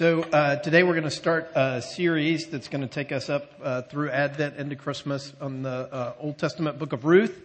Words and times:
So 0.00 0.22
uh, 0.22 0.56
today 0.56 0.82
we're 0.82 0.94
going 0.94 1.04
to 1.04 1.10
start 1.10 1.50
a 1.54 1.82
series 1.82 2.46
that's 2.46 2.68
going 2.68 2.80
to 2.80 2.86
take 2.86 3.12
us 3.12 3.28
up 3.28 3.52
uh, 3.62 3.82
through 3.82 4.08
Advent 4.08 4.56
into 4.56 4.74
Christmas 4.74 5.30
on 5.42 5.60
the 5.60 5.68
uh, 5.68 6.14
Old 6.18 6.38
Testament 6.38 6.78
book 6.78 6.94
of 6.94 7.04
Ruth. 7.04 7.38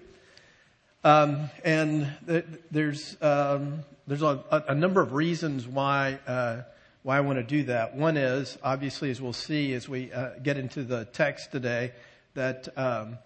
Um, 1.04 1.50
and 1.66 2.10
th- 2.26 2.46
there's 2.72 3.22
um, 3.22 3.84
there's 4.08 4.22
a, 4.22 4.64
a, 4.70 4.74
number 4.74 5.02
of 5.02 5.12
reasons 5.12 5.68
why 5.68 6.18
uh, 6.26 6.62
why 7.04 7.18
I 7.18 7.20
want 7.20 7.40
to 7.40 7.44
do 7.44 7.64
that. 7.64 7.98
One 7.98 8.16
is 8.16 8.58
obviously, 8.64 9.12
as 9.12 9.22
we'll 9.22 9.34
see 9.34 9.74
as 9.74 9.90
we 9.90 10.14
uh, 10.14 10.30
get 10.42 10.56
into 10.56 10.84
the 10.84 11.04
text 11.04 11.52
today, 11.52 11.92
that 12.36 12.70
um, 12.78 13.18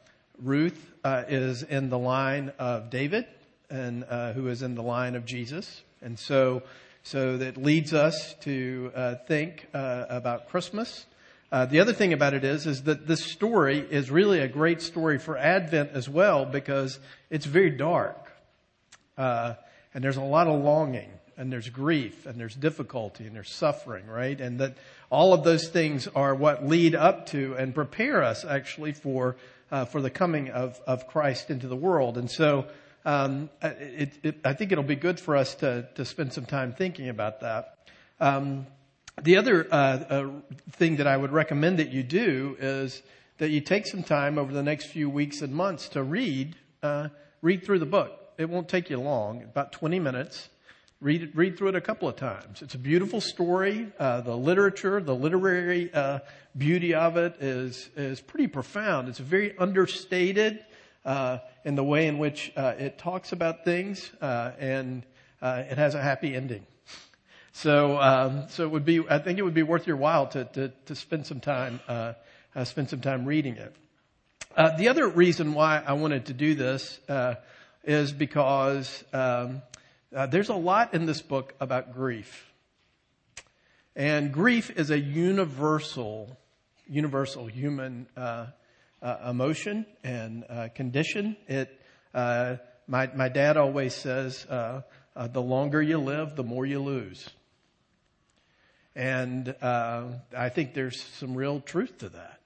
Ruth 0.42 0.92
uh, 1.04 1.26
is 1.28 1.62
in 1.62 1.92
the 1.92 2.00
line 2.00 2.52
of 2.58 2.90
David 2.90 3.28
and 3.70 4.06
who 4.34 4.48
is 4.48 4.64
in 4.64 4.74
the 4.74 4.82
line 4.82 5.14
of 5.14 5.24
Jesus, 5.24 5.84
and 6.02 6.18
so. 6.18 6.64
So 7.04 7.38
that 7.38 7.58
leads 7.58 7.94
us 7.94 8.36
to 8.42 8.92
uh, 8.94 9.16
think 9.28 9.68
uh, 9.74 10.06
about 10.10 10.50
Christmas. 10.50 11.06
Uh, 11.52 11.66
the 11.66 11.80
other 11.80 11.94
thing 11.94 12.14
about 12.14 12.34
it 12.34 12.44
is, 12.44 12.68
is 12.68 12.84
that 12.84 13.08
this 13.08 13.26
story 13.26 13.80
is 13.80 14.12
really 14.12 14.40
a 14.40 14.48
great 14.48 14.82
story 14.82 15.18
for 15.18 15.38
Advent 15.38 15.92
as 15.94 16.08
well 16.08 16.46
because 16.46 17.00
it's 17.30 17.46
very 17.46 17.72
dark. 17.72 18.32
Uh, 19.18 19.56
and 19.94 20.04
there's 20.04 20.18
a 20.18 20.22
lot 20.22 20.48
of 20.48 20.62
longing 20.62 21.10
and 21.38 21.52
there's 21.52 21.70
grief 21.70 22.26
and 22.26 22.40
there's 22.40 22.54
difficulty 22.54 23.26
and 23.26 23.36
there's 23.36 23.52
suffering, 23.52 24.06
right? 24.06 24.40
And 24.40 24.60
that 24.60 24.78
all 25.10 25.34
of 25.34 25.44
those 25.44 25.70
things 25.70 26.08
are 26.08 26.36
what 26.36 26.68
lead 26.68 26.94
up 26.94 27.28
to 27.28 27.56
and 27.56 27.74
prepare 27.74 28.22
us 28.22 28.46
actually 28.46 28.92
for, 28.92 29.38
uh, 29.72 29.86
for 29.86 30.02
the 30.02 30.10
coming 30.10 30.50
of, 30.50 30.80
of 30.86 31.08
Christ 31.08 31.50
into 31.50 31.68
the 31.68 31.76
world. 31.76 32.18
And 32.18 32.30
so, 32.30 32.68
um, 33.06 33.50
it, 33.62 34.18
it, 34.24 34.40
I 34.44 34.54
think 34.54 34.72
it'll 34.72 34.84
be 34.84 34.96
good 34.96 35.20
for 35.20 35.36
us 35.36 35.56
to, 35.56 35.88
to 35.96 36.06
spend 36.06 36.34
some 36.34 36.46
time 36.46 36.74
thinking 36.74 37.10
about 37.10 37.42
that. 37.42 37.78
Um, 38.20 38.68
the 39.22 39.38
other 39.38 39.68
uh, 39.72 39.76
uh, 39.76 40.30
thing 40.72 40.98
that 40.98 41.08
I 41.08 41.16
would 41.18 41.32
recommend 41.32 41.80
that 41.80 41.90
you 41.90 42.04
do 42.04 42.56
is 42.60 43.02
that 43.38 43.50
you 43.50 43.62
take 43.62 43.88
some 43.88 44.04
time 44.04 44.38
over 44.38 44.54
the 44.54 44.64
next 44.64 44.88
few 44.88 45.10
weeks 45.10 45.42
and 45.42 45.54
months 45.54 45.90
to 45.90 46.04
read 46.04 46.56
uh, 46.84 47.10
read 47.42 47.64
through 47.66 47.80
the 47.80 47.86
book. 47.86 48.18
It 48.38 48.50
won't 48.50 48.70
take 48.70 48.90
you 48.90 49.00
long, 49.00 49.44
about 49.44 49.72
20 49.74 50.00
minutes. 50.00 50.50
Read 51.02 51.32
read 51.36 51.58
through 51.58 51.70
it 51.70 51.76
a 51.76 51.82
couple 51.82 52.10
of 52.10 52.18
times. 52.18 52.62
It's 52.62 52.76
a 52.76 52.80
beautiful 52.80 53.22
story. 53.22 53.88
Uh, 53.98 54.22
the 54.22 54.36
literature, 54.36 55.02
the 55.02 55.16
literary 55.16 55.94
uh, 55.94 56.20
beauty 56.58 56.94
of 56.94 57.16
it 57.16 57.38
is 57.40 57.90
is 57.96 58.20
pretty 58.20 58.48
profound. 58.48 59.08
It's 59.08 59.20
very 59.20 59.58
understated 59.58 60.64
uh, 61.10 61.40
in 61.66 61.74
the 61.74 61.84
way 61.84 62.06
in 62.06 62.20
which 62.20 62.54
uh, 62.56 62.76
it 62.78 63.00
talks 63.00 63.32
about 63.32 63.66
things, 63.66 64.12
uh, 64.22 64.52
and 64.60 65.04
uh, 65.42 65.64
it 65.68 65.76
has 65.76 65.96
a 65.96 66.02
happy 66.02 66.36
ending. 66.36 66.68
So, 67.52 68.00
um, 68.00 68.44
so 68.50 68.64
it 68.64 68.70
would 68.70 68.86
be. 68.86 69.02
I 69.10 69.18
think 69.18 69.40
it 69.40 69.42
would 69.42 69.56
be 69.56 69.64
worth 69.64 69.88
your 69.88 69.96
while 69.96 70.28
to 70.28 70.46
to, 70.46 70.70
to 70.86 70.96
spend 70.96 71.26
some 71.26 71.40
time 71.40 71.80
uh, 71.88 72.14
spend 72.64 72.92
some 72.92 73.02
time 73.02 73.26
reading 73.26 73.58
it. 73.58 73.76
the 74.78 74.88
other 74.88 75.08
reason 75.08 75.56
why 75.56 75.82
I 75.84 75.94
wanted 75.94 76.28
to 76.28 76.34
do 76.34 76.54
this 76.54 77.00
is 77.84 78.12
because 78.12 79.04
um, 79.12 79.64
there's 80.12 80.50
a 80.50 80.54
lot 80.54 80.94
in 80.94 81.08
this 81.08 81.24
book 81.24 81.56
about 81.60 81.96
grief, 81.96 82.52
and 83.96 84.32
grief 84.32 84.70
is 84.78 84.92
a 84.92 85.00
universal, 85.00 86.38
universal 86.88 87.48
human 87.48 88.06
emotion 89.02 89.86
and 90.04 90.44
uh, 90.50 90.70
condition. 90.76 91.38
It, 91.48 91.80
uh, 92.14 92.58
my, 92.88 93.10
my 93.16 93.30
dad 93.30 93.58
always 93.58 93.94
says, 93.94 94.46
uh, 94.46 94.82
uh, 95.16 95.28
the 95.28 95.42
longer 95.42 95.82
you 95.82 95.98
live, 95.98 96.36
the 96.36 96.44
more 96.44 96.66
you 96.66 96.80
lose. 96.80 97.30
And 98.96 99.56
uh, 99.62 100.06
I 100.36 100.50
think 100.50 100.74
there's 100.74 101.02
some 101.02 101.36
real 101.36 101.62
truth 101.62 102.00
to 102.00 102.10
that. 102.10 102.40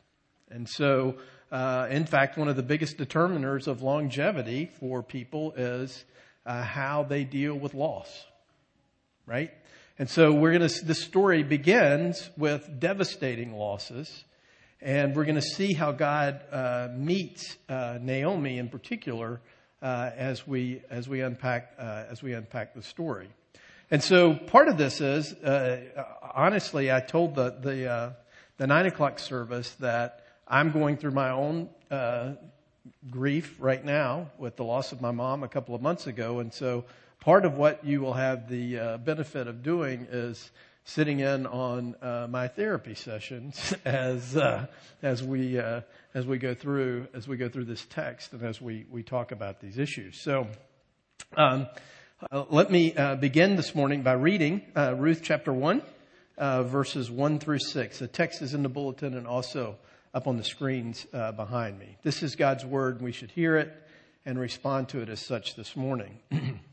And 0.51 0.69
so, 0.69 1.15
in 1.51 2.05
fact, 2.05 2.37
one 2.37 2.47
of 2.47 2.55
the 2.55 2.63
biggest 2.63 2.97
determiners 2.97 3.67
of 3.67 3.81
longevity 3.81 4.69
for 4.79 5.01
people 5.01 5.53
is 5.53 6.03
how 6.45 7.03
they 7.03 7.23
deal 7.23 7.55
with 7.55 7.73
loss, 7.73 8.25
right? 9.25 9.51
And 9.97 10.09
so 10.09 10.33
we're 10.33 10.57
going 10.57 10.67
to, 10.67 10.85
this 10.85 11.03
story 11.03 11.43
begins 11.43 12.29
with 12.37 12.79
devastating 12.79 13.53
losses 13.53 14.25
and 14.83 15.15
we're 15.15 15.23
going 15.23 15.35
to 15.35 15.41
see 15.41 15.73
how 15.73 15.93
God 15.93 16.41
uh, 16.51 16.89
meets 16.93 17.55
uh, 17.69 17.97
Naomi 18.01 18.57
in 18.57 18.67
particular 18.67 19.39
uh, 19.81 20.11
as 20.15 20.45
we 20.45 20.81
as 20.89 21.07
we 21.07 21.21
unpack 21.21 21.73
uh, 21.79 22.03
as 22.11 22.21
we 22.21 22.33
unpack 22.33 22.73
the 22.73 22.83
story. 22.83 23.29
And 23.89 24.03
so 24.03 24.33
part 24.33 24.67
of 24.67 24.77
this 24.77 24.99
is 24.99 25.33
uh, 25.33 26.03
honestly, 26.35 26.91
I 26.91 26.99
told 26.99 27.35
the 27.35 27.51
the 27.51 27.89
uh, 27.89 28.09
the 28.57 28.67
nine 28.67 28.85
o'clock 28.85 29.19
service 29.19 29.71
that 29.75 30.25
I'm 30.47 30.71
going 30.71 30.97
through 30.97 31.11
my 31.11 31.29
own 31.29 31.69
grief 33.09 33.55
right 33.59 33.83
now 33.83 34.31
with 34.37 34.57
the 34.57 34.63
loss 34.63 34.91
of 34.91 34.99
my 34.99 35.11
mom 35.11 35.43
a 35.43 35.47
couple 35.47 35.75
of 35.75 35.81
months 35.81 36.07
ago, 36.07 36.39
and 36.39 36.53
so 36.53 36.83
part 37.21 37.45
of 37.45 37.57
what 37.57 37.85
you 37.85 38.01
will 38.01 38.13
have 38.13 38.49
the 38.49 38.99
benefit 39.05 39.47
of 39.47 39.63
doing 39.63 40.07
is 40.11 40.51
sitting 40.85 41.19
in 41.19 41.45
on 41.45 41.95
uh, 42.01 42.27
my 42.29 42.47
therapy 42.47 42.95
sessions 42.95 43.73
as 43.85 44.35
uh, 44.35 44.65
as 45.01 45.23
we 45.23 45.59
uh, 45.59 45.81
as 46.13 46.25
we 46.25 46.37
go 46.37 46.53
through 46.53 47.07
as 47.13 47.27
we 47.27 47.37
go 47.37 47.49
through 47.49 47.65
this 47.65 47.85
text 47.89 48.33
and 48.33 48.43
as 48.43 48.61
we 48.61 48.85
we 48.89 49.03
talk 49.03 49.31
about 49.31 49.59
these 49.59 49.77
issues. 49.77 50.21
So. 50.21 50.47
Um, 51.35 51.67
uh, 52.31 52.45
let 52.49 52.71
me 52.71 52.95
uh, 52.95 53.15
begin 53.15 53.57
this 53.57 53.75
morning 53.75 54.01
by 54.01 54.13
reading 54.13 54.61
uh, 54.77 54.95
Ruth 54.95 55.21
chapter 55.23 55.51
1, 55.51 55.81
verses 56.37 57.11
1 57.11 57.39
through 57.39 57.59
6. 57.59 57.99
The 57.99 58.07
text 58.07 58.41
is 58.41 58.53
in 58.53 58.63
the 58.63 58.69
bulletin 58.69 59.13
and 59.17 59.27
also 59.27 59.75
up 60.13 60.25
on 60.27 60.37
the 60.37 60.43
screens 60.43 61.05
behind 61.35 61.79
me. 61.79 61.97
This 62.01 62.23
is 62.23 62.35
God's 62.35 62.65
word, 62.65 62.97
and 62.97 63.03
we 63.03 63.11
should 63.11 63.31
hear 63.31 63.57
it 63.57 63.73
and 64.25 64.39
respond 64.39 64.89
to 64.89 65.01
it 65.01 65.09
as 65.09 65.19
such 65.19 65.55
this 65.55 65.75
morning. 65.75 66.19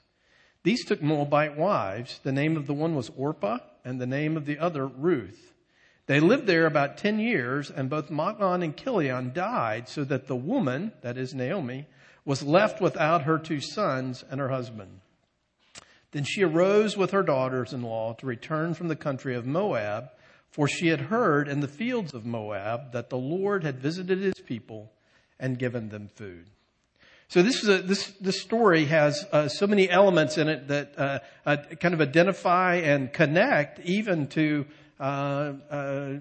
These 0.63 0.85
took 0.85 1.01
Moabite 1.01 1.57
wives. 1.57 2.19
The 2.23 2.31
name 2.31 2.55
of 2.55 2.67
the 2.67 2.73
one 2.73 2.95
was 2.95 3.11
Orpah, 3.17 3.59
and 3.83 3.99
the 3.99 4.05
name 4.05 4.37
of 4.37 4.45
the 4.45 4.59
other 4.59 4.85
Ruth. 4.85 5.53
They 6.05 6.19
lived 6.19 6.45
there 6.45 6.65
about 6.65 6.97
10 6.97 7.19
years, 7.19 7.71
and 7.71 7.89
both 7.89 8.09
Mahlon 8.09 8.63
and 8.63 8.75
Chilion 8.75 9.31
died, 9.33 9.87
so 9.87 10.03
that 10.03 10.27
the 10.27 10.35
woman, 10.35 10.91
that 11.01 11.17
is 11.17 11.33
Naomi, 11.33 11.87
was 12.25 12.43
left 12.43 12.81
without 12.81 13.23
her 13.23 13.39
two 13.39 13.59
sons 13.59 14.23
and 14.29 14.39
her 14.39 14.49
husband. 14.49 14.99
Then 16.11 16.23
she 16.23 16.43
arose 16.43 16.97
with 16.97 17.11
her 17.11 17.23
daughters 17.23 17.73
in 17.73 17.81
law 17.81 18.13
to 18.13 18.25
return 18.25 18.73
from 18.73 18.89
the 18.89 18.95
country 18.95 19.35
of 19.35 19.45
Moab, 19.45 20.09
for 20.49 20.67
she 20.67 20.87
had 20.87 21.01
heard 21.01 21.47
in 21.47 21.61
the 21.61 21.67
fields 21.67 22.13
of 22.13 22.25
Moab 22.25 22.91
that 22.91 23.09
the 23.09 23.17
Lord 23.17 23.63
had 23.63 23.79
visited 23.79 24.19
his 24.19 24.39
people 24.45 24.91
and 25.39 25.57
given 25.57 25.89
them 25.89 26.09
food. 26.09 26.49
So 27.31 27.41
this 27.41 27.63
is 27.63 27.69
a, 27.69 27.81
this 27.81 28.07
this 28.19 28.41
story 28.41 28.83
has 28.87 29.25
uh, 29.31 29.47
so 29.47 29.65
many 29.65 29.89
elements 29.89 30.37
in 30.37 30.49
it 30.49 30.67
that 30.67 30.99
uh, 30.99 31.19
uh, 31.45 31.55
kind 31.79 31.93
of 31.93 32.01
identify 32.01 32.75
and 32.75 33.13
connect 33.13 33.79
even 33.85 34.27
to 34.27 34.65
uh, 34.99 35.53
uh, 35.69 36.13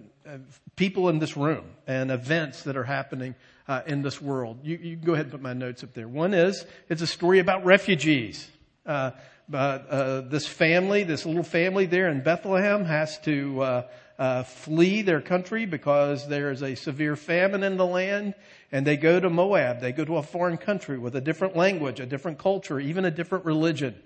people 0.76 1.08
in 1.08 1.18
this 1.18 1.36
room 1.36 1.64
and 1.88 2.12
events 2.12 2.62
that 2.62 2.76
are 2.76 2.84
happening 2.84 3.34
uh, 3.66 3.82
in 3.88 4.02
this 4.02 4.22
world. 4.22 4.60
You, 4.62 4.78
you 4.80 4.96
can 4.98 5.04
go 5.04 5.14
ahead 5.14 5.26
and 5.26 5.32
put 5.32 5.42
my 5.42 5.52
notes 5.52 5.82
up 5.82 5.94
there. 5.94 6.06
One 6.06 6.32
is 6.32 6.64
it's 6.88 7.02
a 7.02 7.08
story 7.08 7.40
about 7.40 7.64
refugees. 7.64 8.48
this 8.86 10.46
family, 10.46 11.02
this 11.02 11.26
little 11.26 11.42
family 11.42 11.86
there 11.86 12.08
in 12.08 12.22
Bethlehem, 12.22 12.84
has 12.84 13.18
to 13.22 13.82
uh, 14.20 14.42
flee 14.42 15.00
their 15.00 15.22
country 15.22 15.64
because 15.64 16.28
there 16.28 16.50
is 16.50 16.62
a 16.62 16.74
severe 16.74 17.16
famine 17.16 17.62
in 17.62 17.78
the 17.78 17.86
land, 17.86 18.34
and 18.70 18.86
they 18.86 18.98
go 18.98 19.18
to 19.18 19.30
Moab. 19.30 19.80
They 19.80 19.92
go 19.92 20.04
to 20.04 20.18
a 20.18 20.22
foreign 20.22 20.58
country 20.58 20.98
with 20.98 21.16
a 21.16 21.22
different 21.22 21.56
language, 21.56 22.00
a 22.00 22.06
different 22.06 22.38
culture, 22.38 22.78
even 22.78 23.06
a 23.06 23.10
different 23.10 23.46
religion. 23.46 23.98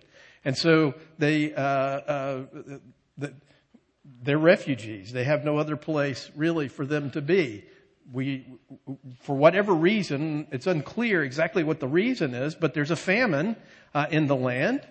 And 0.44 0.56
so 0.56 0.94
they, 1.18 1.52
uh, 1.52 1.60
uh, 1.60 2.42
the, 3.18 3.34
they're 4.22 4.38
refugees. 4.38 5.12
They 5.12 5.24
have 5.24 5.44
no 5.44 5.58
other 5.58 5.76
place 5.76 6.30
really 6.36 6.68
for 6.68 6.86
them 6.86 7.10
to 7.10 7.20
be. 7.20 7.64
We, 8.12 8.46
for 9.22 9.34
whatever 9.34 9.74
reason, 9.74 10.46
it's 10.52 10.68
unclear 10.68 11.24
exactly 11.24 11.64
what 11.64 11.80
the 11.80 11.88
reason 11.88 12.34
is, 12.34 12.54
but 12.54 12.72
there's 12.72 12.92
a 12.92 12.96
famine 12.96 13.56
uh, 13.92 14.06
in 14.12 14.28
the 14.28 14.36
land. 14.36 14.86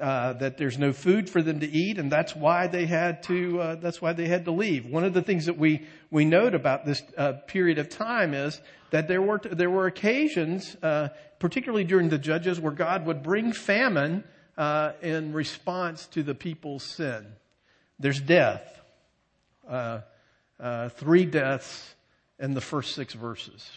Uh, 0.00 0.32
that 0.34 0.56
there's 0.56 0.78
no 0.78 0.92
food 0.92 1.28
for 1.28 1.42
them 1.42 1.58
to 1.58 1.68
eat, 1.68 1.98
and 1.98 2.10
that's 2.10 2.36
why 2.36 2.68
they 2.68 2.86
had 2.86 3.22
to. 3.24 3.60
Uh, 3.60 3.74
that's 3.74 4.00
why 4.00 4.12
they 4.12 4.28
had 4.28 4.44
to 4.44 4.52
leave. 4.52 4.86
One 4.86 5.02
of 5.02 5.12
the 5.12 5.22
things 5.22 5.46
that 5.46 5.58
we 5.58 5.86
we 6.10 6.24
note 6.24 6.54
about 6.54 6.86
this 6.86 7.02
uh, 7.16 7.32
period 7.48 7.78
of 7.78 7.88
time 7.88 8.32
is 8.32 8.60
that 8.90 9.08
there 9.08 9.20
were 9.20 9.40
there 9.44 9.70
were 9.70 9.86
occasions, 9.86 10.76
uh, 10.82 11.08
particularly 11.40 11.82
during 11.82 12.10
the 12.10 12.18
judges, 12.18 12.60
where 12.60 12.72
God 12.72 13.06
would 13.06 13.24
bring 13.24 13.52
famine 13.52 14.22
uh, 14.56 14.92
in 15.02 15.32
response 15.32 16.06
to 16.08 16.22
the 16.22 16.34
people's 16.34 16.84
sin. 16.84 17.26
There's 17.98 18.20
death, 18.20 18.80
uh, 19.68 20.00
three 20.90 21.24
deaths 21.24 21.94
in 22.38 22.54
the 22.54 22.60
first 22.60 22.94
six 22.94 23.14
verses. 23.14 23.68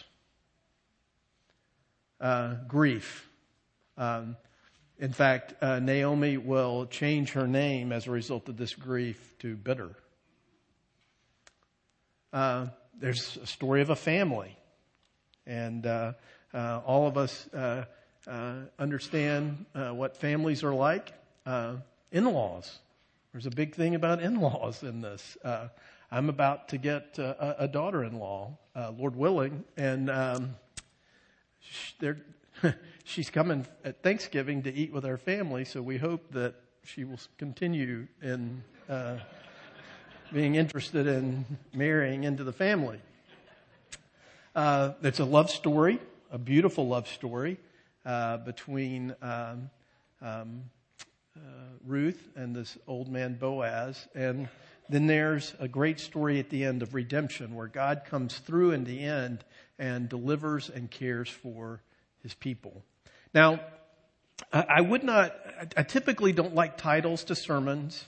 grief. 2.68 3.28
Um, 3.98 4.36
in 5.02 5.12
fact, 5.12 5.54
uh, 5.60 5.80
Naomi 5.80 6.36
will 6.36 6.86
change 6.86 7.32
her 7.32 7.48
name 7.48 7.90
as 7.90 8.06
a 8.06 8.12
result 8.12 8.48
of 8.48 8.56
this 8.56 8.72
grief 8.72 9.34
to 9.40 9.56
bitter. 9.56 9.90
Uh, 12.32 12.68
there's 13.00 13.36
a 13.42 13.46
story 13.48 13.82
of 13.82 13.90
a 13.90 13.96
family, 13.96 14.56
and 15.44 15.86
uh, 15.86 16.12
uh 16.54 16.82
all 16.86 17.08
of 17.08 17.18
us 17.18 17.48
uh, 17.52 17.84
uh, 18.28 18.54
understand 18.78 19.66
what 19.74 20.16
families 20.16 20.62
are 20.62 20.72
like. 20.72 21.12
in-laws. 22.12 22.78
There's 23.32 23.46
a 23.46 23.50
big 23.50 23.74
thing 23.74 23.96
about 23.96 24.22
in-laws 24.22 24.84
in 24.84 25.00
this. 25.00 25.36
I'm 26.12 26.28
about 26.28 26.68
to 26.68 26.78
get 26.78 27.18
a, 27.18 27.66
daughter-in-law, 27.66 28.56
Lord 28.96 29.16
willing, 29.16 29.64
and 29.76 30.08
um, 30.08 30.54
they're 31.98 32.18
she's 33.04 33.30
coming 33.30 33.66
at 33.84 34.02
Thanksgiving 34.02 34.62
to 34.62 34.72
eat 34.72 34.92
with 34.92 35.04
our 35.04 35.16
family, 35.16 35.64
so 35.64 35.82
we 35.82 35.98
hope 35.98 36.32
that 36.32 36.54
she 36.84 37.04
will 37.04 37.20
continue 37.38 38.06
in 38.22 38.62
uh, 38.88 39.18
being 40.32 40.54
interested 40.54 41.06
in 41.06 41.44
marrying 41.74 42.24
into 42.24 42.44
the 42.44 42.52
family. 42.52 43.00
Uh, 44.54 44.92
it's 45.02 45.20
a 45.20 45.24
love 45.24 45.50
story, 45.50 45.98
a 46.30 46.38
beautiful 46.38 46.86
love 46.86 47.08
story 47.08 47.58
uh, 48.04 48.38
between 48.38 49.14
um, 49.22 49.70
um, 50.20 50.62
uh, 51.36 51.40
Ruth 51.86 52.28
and 52.36 52.54
this 52.54 52.76
old 52.86 53.08
man 53.08 53.34
Boaz, 53.34 54.08
and 54.14 54.48
then 54.88 55.06
there's 55.06 55.54
a 55.58 55.68
great 55.68 56.00
story 56.00 56.38
at 56.38 56.50
the 56.50 56.64
end 56.64 56.82
of 56.82 56.94
redemption 56.94 57.54
where 57.54 57.68
God 57.68 58.02
comes 58.04 58.38
through 58.38 58.72
in 58.72 58.84
the 58.84 59.00
end 59.00 59.44
and 59.78 60.08
delivers 60.08 60.68
and 60.68 60.90
cares 60.90 61.28
for 61.28 61.80
his 62.22 62.34
people. 62.34 62.84
Now, 63.34 63.60
I 64.52 64.80
would 64.80 65.02
not, 65.02 65.34
I 65.76 65.82
typically 65.82 66.32
don't 66.32 66.54
like 66.54 66.76
titles 66.76 67.24
to 67.24 67.34
sermons, 67.34 68.04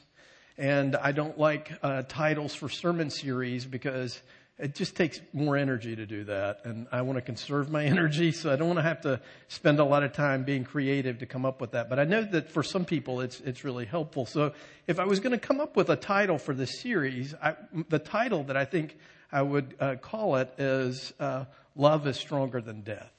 and 0.59 0.95
I 0.97 1.13
don't 1.13 1.39
like 1.39 1.73
uh, 1.83 2.03
titles 2.03 2.55
for 2.55 2.69
sermon 2.69 3.09
series 3.09 3.65
because 3.65 4.21
it 4.59 4.75
just 4.75 4.95
takes 4.95 5.21
more 5.33 5.57
energy 5.57 5.97
to 5.97 6.05
do 6.05 6.25
that. 6.25 6.61
And 6.65 6.87
I 6.93 7.03
want 7.03 7.17
to 7.17 7.23
conserve 7.23 7.71
my 7.71 7.85
energy, 7.87 8.33
so 8.33 8.53
I 8.53 8.57
don't 8.57 8.69
want 8.69 8.79
to 8.79 8.83
have 8.83 9.01
to 9.03 9.21
spend 9.49 9.81
a 9.81 9.85
lot 9.85 10.03
of 10.03 10.13
time 10.13 10.45
being 10.45 10.65
creative 10.65 11.19
to 11.19 11.27
come 11.27 11.47
up 11.47 11.61
with 11.61 11.73
that. 11.73 11.89
But 11.89 11.99
I 11.99 12.05
know 12.05 12.23
that 12.23 12.51
for 12.51 12.63
some 12.63 12.85
people 12.85 13.21
it's, 13.21 13.41
it's 13.41 13.65
really 13.65 13.87
helpful. 13.87 14.27
So 14.27 14.53
if 14.87 15.01
I 15.01 15.05
was 15.05 15.21
going 15.21 15.33
to 15.33 15.45
come 15.45 15.61
up 15.61 15.75
with 15.75 15.89
a 15.89 15.97
title 15.97 16.37
for 16.37 16.55
this 16.55 16.81
series, 16.81 17.35
I, 17.43 17.57
the 17.89 17.99
title 17.99 18.45
that 18.45 18.57
I 18.57 18.67
think 18.67 18.99
I 19.33 19.41
would 19.41 19.75
uh, 19.81 19.97
call 19.97 20.37
it 20.37 20.53
is 20.59 21.15
uh, 21.19 21.47
Love 21.75 22.07
is 22.07 22.17
Stronger 22.17 22.61
Than 22.61 22.83
Death. 22.83 23.11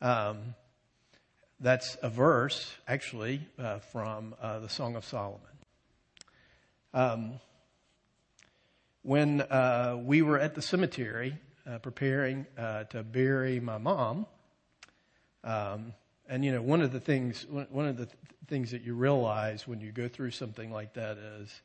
Um, 0.00 0.54
that's 1.58 1.96
a 2.02 2.10
verse, 2.10 2.74
actually, 2.86 3.40
uh, 3.58 3.78
from 3.78 4.34
uh, 4.40 4.58
the 4.58 4.68
Song 4.68 4.94
of 4.94 5.04
Solomon. 5.04 5.40
Um, 6.92 7.40
when 9.02 9.40
uh, 9.40 9.98
we 10.02 10.20
were 10.20 10.38
at 10.38 10.54
the 10.54 10.62
cemetery 10.62 11.38
uh, 11.66 11.78
preparing 11.78 12.46
uh, 12.58 12.84
to 12.84 13.02
bury 13.02 13.60
my 13.60 13.78
mom, 13.78 14.26
um, 15.44 15.94
and 16.28 16.44
you 16.44 16.52
know, 16.52 16.60
one 16.60 16.82
of 16.82 16.92
the 16.92 17.00
things, 17.00 17.46
one 17.48 17.86
of 17.86 17.96
the 17.96 18.06
th- 18.06 18.18
things 18.48 18.72
that 18.72 18.82
you 18.82 18.94
realize 18.94 19.66
when 19.66 19.80
you 19.80 19.92
go 19.92 20.08
through 20.08 20.32
something 20.32 20.70
like 20.70 20.94
that 20.94 21.16
is 21.16 21.60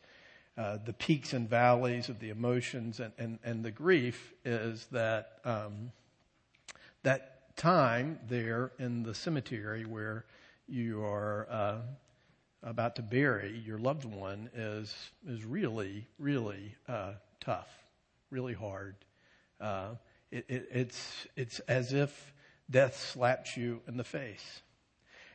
uh, 0.58 0.78
the 0.86 0.94
peaks 0.94 1.34
and 1.34 1.50
valleys 1.50 2.10
of 2.10 2.20
the 2.20 2.30
emotions 2.30 3.00
and, 3.00 3.12
and, 3.18 3.40
and 3.44 3.66
the 3.66 3.72
grief 3.72 4.34
is 4.46 4.86
that 4.92 5.40
um, 5.44 5.92
that 7.04 7.31
time 7.56 8.20
there 8.28 8.72
in 8.80 9.04
the 9.04 9.14
cemetery 9.14 9.86
where 9.86 10.26
you 10.68 11.04
are 11.04 11.48
uh, 11.50 11.78
about 12.64 12.96
to 12.96 13.02
bury 13.02 13.62
your 13.66 13.78
loved 13.78 14.06
one 14.06 14.50
is 14.56 14.94
is 15.28 15.44
really 15.44 16.08
really 16.20 16.76
uh, 16.88 17.14
tough, 17.40 17.70
really 18.30 18.54
hard. 18.54 18.96
Uh, 19.60 19.90
it, 20.32 20.46
it, 20.48 20.68
it's 20.72 21.28
it's 21.36 21.60
as 21.62 21.94
if 21.94 22.34
death 22.70 22.98
slaps 23.12 23.58
you 23.58 23.82
in 23.88 23.98
the 23.98 24.04
face. 24.04 24.62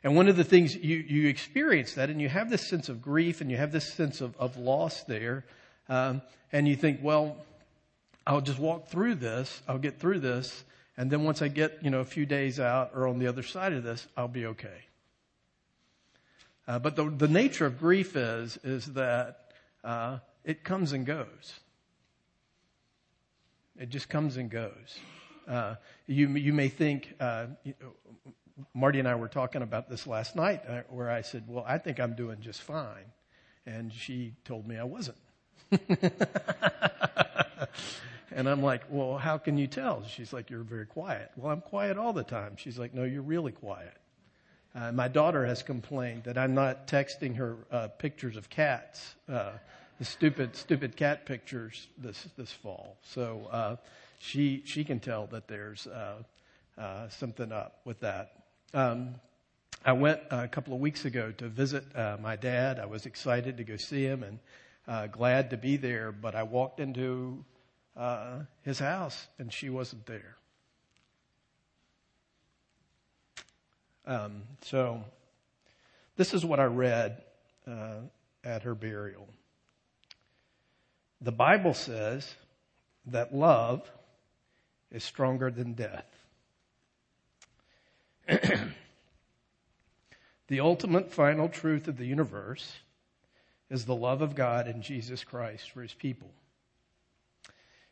And 0.03 0.15
one 0.15 0.29
of 0.29 0.37
the 0.37 0.45
things 0.45 0.77
you, 0.77 0.99
you 0.99 1.29
experience 1.29 1.95
that, 1.95 2.11
and 2.11 2.21
you 2.21 2.29
have 2.29 2.49
this 2.49 2.69
sense 2.69 2.89
of 2.89 3.03
grief, 3.03 3.41
and 3.41 3.51
you 3.51 3.57
have 3.57 3.73
this 3.73 3.93
sense 3.93 4.21
of, 4.21 4.37
of 4.37 4.57
loss 4.57 5.03
there, 5.05 5.45
um, 5.89 6.23
and 6.53 6.69
you 6.69 6.77
think, 6.77 7.01
well, 7.03 7.37
I'll 8.27 8.41
just 8.41 8.59
walk 8.59 8.89
through 8.89 9.17
this, 9.17 9.63
I'll 9.67 9.79
get 9.79 9.99
through 9.99 10.21
this, 10.21 10.65
and 10.97 11.11
then 11.11 11.25
once 11.25 11.43
I 11.43 11.49
get, 11.49 11.79
you 11.83 11.91
know, 11.91 12.01
a 12.01 12.05
few 12.05 12.25
days 12.25 12.59
out 12.59 12.93
or 12.95 13.07
on 13.07 13.19
the 13.19 13.27
other 13.27 13.43
side 13.43 13.73
of 13.73 13.83
this, 13.83 14.07
I'll 14.17 14.29
be 14.29 14.47
okay. 14.47 14.85
Uh, 16.67 16.79
but 16.79 16.97
the, 16.97 17.11
the 17.11 17.29
nature 17.29 17.67
of 17.67 17.79
grief 17.79 18.17
is, 18.17 18.59
is 18.65 18.87
that 18.95 19.53
uh, 19.85 20.19
it 20.45 20.65
comes 20.65 20.93
and 20.93 21.05
goes. 21.07 21.61
It 23.79 23.91
just 23.91 24.09
comes 24.09 24.37
and 24.37 24.51
goes. 24.51 24.99
Uh, 25.47 25.77
you, 26.07 26.29
you 26.29 26.53
may 26.53 26.69
think, 26.69 27.15
uh, 27.21 27.47
Marty 28.75 28.99
and 28.99 29.07
I 29.07 29.15
were 29.17 29.29
talking 29.29 29.63
about 29.63 29.89
this 29.91 30.07
last 30.07 30.35
night, 30.35 30.63
uh, 30.67 30.81
where 30.89 31.11
I 31.11 31.21
said, 31.21 31.45
Well, 31.47 31.65
I 31.67 31.77
think 31.79 32.01
I'm 32.01 32.15
doing 32.15 32.41
just 32.41 32.63
fine. 32.63 33.13
And 33.67 33.93
she 33.93 34.33
told 34.45 34.67
me 34.67 34.79
I 34.79 34.85
wasn't. 34.85 35.19
And 38.33 38.49
I'm 38.49 38.63
like, 38.63 38.83
well, 38.91 39.19
how 39.19 39.39
can 39.39 39.57
you 39.57 39.67
tell? 39.67 40.05
She's 40.05 40.33
like, 40.33 40.51
you're 40.51 40.63
very 40.63 40.87
quiet. 40.87 41.31
Well, 41.37 41.53
I'm 41.53 41.61
quiet 41.61 41.97
all 41.97 42.13
the 42.13 42.25
time. 42.25 42.57
She's 42.57 42.79
like, 42.79 42.93
no, 42.93 43.05
you're 43.05 43.23
really 43.23 43.53
quiet. 43.53 43.97
Uh, 44.75 44.93
my 44.93 45.09
daughter 45.09 45.47
has 45.47 45.63
complained 45.63 46.25
that 46.25 46.37
I'm 46.37 46.55
not 46.55 46.87
texting 46.87 47.37
her 47.37 47.57
uh, 47.71 47.89
pictures 47.89 48.37
of 48.37 48.51
cats, 48.51 49.15
uh, 49.27 49.53
the 49.99 50.05
stupid, 50.05 50.55
stupid 50.55 50.97
cat 50.97 51.25
pictures 51.25 51.89
this 51.97 52.29
this 52.37 52.53
fall. 52.53 52.99
So 53.03 53.49
uh, 53.51 53.77
she 54.19 54.63
she 54.67 54.85
can 54.85 55.01
tell 55.01 55.29
that 55.29 55.49
there's 55.49 55.87
uh, 55.87 56.17
uh, 56.77 57.09
something 57.09 57.53
up 57.53 57.81
with 57.87 58.01
that. 58.01 58.33
Um, 58.75 59.15
I 59.83 59.93
went 59.93 60.21
a 60.31 60.49
couple 60.49 60.75
of 60.75 60.81
weeks 60.81 61.07
ago 61.07 61.33
to 61.39 61.49
visit 61.49 61.85
my 62.21 62.37
dad. 62.37 62.79
I 62.79 62.87
was 62.87 63.07
excited 63.07 63.57
to 63.57 63.65
go 63.65 63.77
see 63.77 64.03
him 64.03 64.25
and 64.25 65.13
glad 65.13 65.51
to 65.51 65.57
be 65.57 65.77
there, 65.77 66.13
but 66.13 66.35
I 66.35 66.43
walked 66.43 66.81
into 66.81 67.45
uh, 67.97 68.41
his 68.63 68.79
house, 68.79 69.27
and 69.39 69.53
she 69.53 69.71
wasn't 69.71 70.07
there. 70.07 70.37
Um, 74.07 74.43
so, 74.63 75.03
this 76.17 76.33
is 76.33 76.45
what 76.45 76.61
I 76.61 76.65
read 76.65 77.23
uh, 77.67 78.01
at 78.45 78.63
her 78.63 78.75
burial. 78.75 79.29
The 81.21 81.33
Bible 81.33 81.75
says 81.75 82.35
that 83.07 83.35
love 83.35 83.91
is 84.93 85.03
stronger 85.03 85.51
than 85.51 85.73
death. 85.73 86.07
the 90.49 90.61
ultimate 90.61 91.11
final 91.13 91.49
truth 91.49 91.89
of 91.89 91.97
the 91.97 92.07
universe 92.07 92.75
is 93.71 93.85
the 93.85 93.95
love 93.95 94.23
of 94.23 94.35
God 94.35 94.69
and 94.69 94.83
Jesus 94.83 95.25
Christ 95.25 95.71
for 95.71 95.83
his 95.83 95.95
people. 95.95 96.31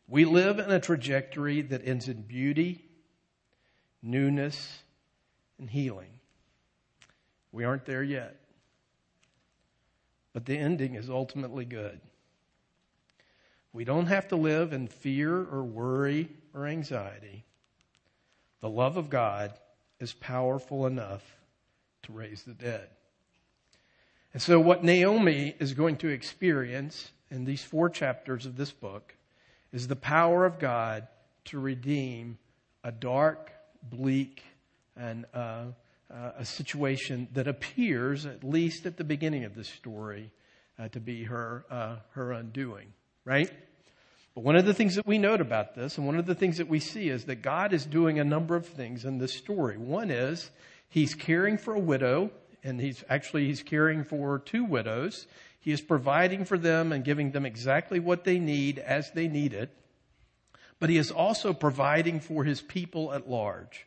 We 0.07 0.25
live 0.25 0.59
in 0.59 0.71
a 0.71 0.81
trajectory 0.81 1.63
that 1.63 1.87
ends 1.87 2.09
in 2.09 2.23
beauty, 2.23 2.85
newness, 4.03 4.83
and 5.59 5.71
healing. 5.71 6.21
We 7.53 7.65
aren't 7.65 7.87
there 7.87 8.03
yet. 8.03 8.41
But 10.33 10.47
the 10.47 10.59
ending 10.59 10.95
is 10.97 11.09
ultimately 11.09 11.65
good. 11.65 12.01
We 13.73 13.85
don't 13.85 14.07
have 14.07 14.29
to 14.29 14.37
live 14.37 14.73
in 14.73 14.89
fear 14.89 15.37
or 15.37 15.63
worry 15.63 16.29
or 16.53 16.67
anxiety. 16.67 17.45
The 18.61 18.69
love 18.69 18.97
of 18.97 19.11
God 19.11 19.53
is 20.01 20.13
powerful 20.13 20.87
enough 20.87 21.23
to 22.03 22.13
raise 22.13 22.43
the 22.43 22.55
dead. 22.55 22.89
And 24.33 24.43
so, 24.43 24.59
what 24.61 24.85
Naomi 24.85 25.55
is 25.59 25.75
going 25.75 25.97
to 25.99 26.09
experience 26.09 27.11
in 27.31 27.45
these 27.45 27.63
four 27.63 27.89
chapters 27.89 28.47
of 28.47 28.57
this 28.57 28.73
book 28.73 29.15
is 29.75 29.89
the 29.89 29.97
power 29.97 30.47
of 30.47 30.61
God 30.61 31.09
to 31.47 31.59
redeem 31.59 32.39
a 32.85 32.93
dark, 32.93 33.51
bleak, 33.83 34.45
and 34.97 35.27
uh, 35.35 35.65
uh, 36.09 36.31
a 36.39 36.45
situation 36.45 37.27
that 37.33 37.49
appears, 37.49 38.25
at 38.25 38.45
least 38.45 38.87
at 38.87 38.97
the 38.97 39.03
beginning 39.03 39.43
of 39.43 39.57
this 39.57 39.69
story, 39.69 40.31
uh, 40.79 40.87
to 40.89 41.01
be 41.01 41.25
her, 41.25 41.65
uh, 41.71 41.97
her 42.13 42.31
undoing, 42.33 42.93
right? 43.25 43.51
But 44.37 44.45
one 44.45 44.55
of 44.55 44.65
the 44.65 44.75
things 44.75 44.95
that 44.95 45.09
we 45.09 45.19
note 45.19 45.41
about 45.41 45.75
this, 45.75 45.99
and 45.99 46.07
one 46.07 46.19
of 46.21 46.27
the 46.27 46.37
things 46.37 46.59
that 46.59 46.69
we 46.69 46.79
see, 46.79 47.09
is 47.09 47.25
that 47.25 47.43
God 47.43 47.73
is 47.73 47.85
doing 47.85 48.21
a 48.21 48.25
number 48.25 48.55
of 48.55 48.67
things 48.67 49.05
in 49.05 49.19
this 49.19 49.37
story. 49.37 49.77
One 49.77 50.11
is 50.11 50.51
he's 50.89 51.17
caring 51.17 51.59
for 51.59 51.75
a 51.75 51.81
widow, 51.81 52.31
and 52.63 52.81
he's 52.81 53.03
actually 53.09 53.47
he's 53.47 53.65
caring 53.65 54.05
for 54.05 54.39
two 54.39 54.65
widows. 54.65 55.27
He 55.65 55.73
is 55.73 55.81
providing 55.81 56.45
for 56.45 56.59
them 56.59 56.93
and 56.93 57.03
giving 57.03 57.31
them 57.31 57.47
exactly 57.47 57.99
what 57.99 58.25
they 58.25 58.39
need 58.39 58.79
as 58.79 59.11
they 59.13 59.29
need 59.29 59.55
it. 59.55 59.71
But 60.79 60.91
he 60.91 60.99
is 60.99 61.11
also 61.11 61.55
providing 61.55 62.21
for 62.21 62.45
his 62.45 62.61
people 62.61 63.15
at 63.15 63.31
large. 63.31 63.87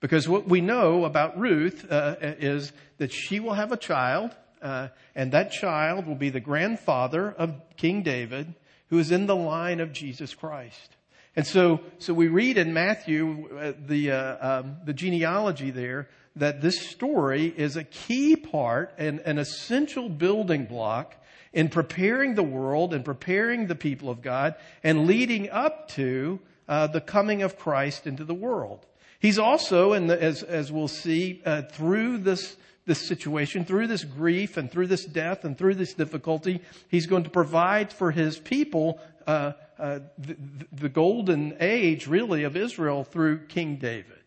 Because 0.00 0.26
what 0.26 0.48
we 0.48 0.62
know 0.62 1.04
about 1.04 1.38
Ruth 1.38 1.84
uh, 1.90 2.16
is 2.22 2.72
that 2.96 3.12
she 3.12 3.40
will 3.40 3.52
have 3.52 3.72
a 3.72 3.76
child, 3.76 4.34
uh, 4.62 4.88
and 5.14 5.32
that 5.32 5.52
child 5.52 6.06
will 6.06 6.14
be 6.14 6.30
the 6.30 6.40
grandfather 6.40 7.30
of 7.30 7.60
King 7.76 8.02
David, 8.02 8.54
who 8.88 8.98
is 8.98 9.10
in 9.10 9.26
the 9.26 9.36
line 9.36 9.80
of 9.80 9.92
Jesus 9.92 10.32
Christ. 10.34 10.96
And 11.36 11.46
so, 11.46 11.80
so 11.98 12.14
we 12.14 12.28
read 12.28 12.56
in 12.56 12.72
Matthew 12.72 13.50
uh, 13.54 13.72
the 13.86 14.12
uh, 14.12 14.60
um, 14.60 14.76
the 14.86 14.94
genealogy 14.94 15.70
there 15.70 16.08
that 16.38 16.60
this 16.60 16.88
story 16.88 17.52
is 17.56 17.76
a 17.76 17.84
key 17.84 18.36
part 18.36 18.92
and 18.98 19.20
an 19.20 19.38
essential 19.38 20.08
building 20.08 20.64
block 20.64 21.14
in 21.52 21.68
preparing 21.68 22.34
the 22.34 22.42
world 22.42 22.94
and 22.94 23.04
preparing 23.04 23.66
the 23.66 23.74
people 23.74 24.10
of 24.10 24.22
God 24.22 24.54
and 24.82 25.06
leading 25.06 25.50
up 25.50 25.88
to 25.90 26.40
uh, 26.68 26.86
the 26.86 27.00
coming 27.00 27.42
of 27.42 27.58
Christ 27.58 28.06
into 28.06 28.24
the 28.24 28.34
world. 28.34 28.86
He's 29.20 29.38
also, 29.38 29.94
and 29.94 30.10
as 30.10 30.42
as 30.42 30.70
we'll 30.70 30.88
see 30.88 31.42
uh, 31.44 31.62
through 31.62 32.18
this 32.18 32.56
this 32.86 33.06
situation, 33.06 33.64
through 33.64 33.86
this 33.86 34.04
grief 34.04 34.56
and 34.56 34.70
through 34.70 34.86
this 34.86 35.04
death 35.04 35.44
and 35.44 35.58
through 35.58 35.74
this 35.74 35.92
difficulty, 35.92 36.60
he's 36.88 37.06
going 37.06 37.24
to 37.24 37.30
provide 37.30 37.92
for 37.92 38.10
his 38.10 38.38
people 38.38 39.00
uh, 39.26 39.52
uh, 39.78 40.00
the, 40.16 40.36
the 40.72 40.88
golden 40.88 41.56
age, 41.60 42.06
really, 42.06 42.44
of 42.44 42.56
Israel 42.56 43.04
through 43.04 43.46
King 43.46 43.76
David, 43.76 44.22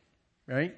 right? 0.48 0.76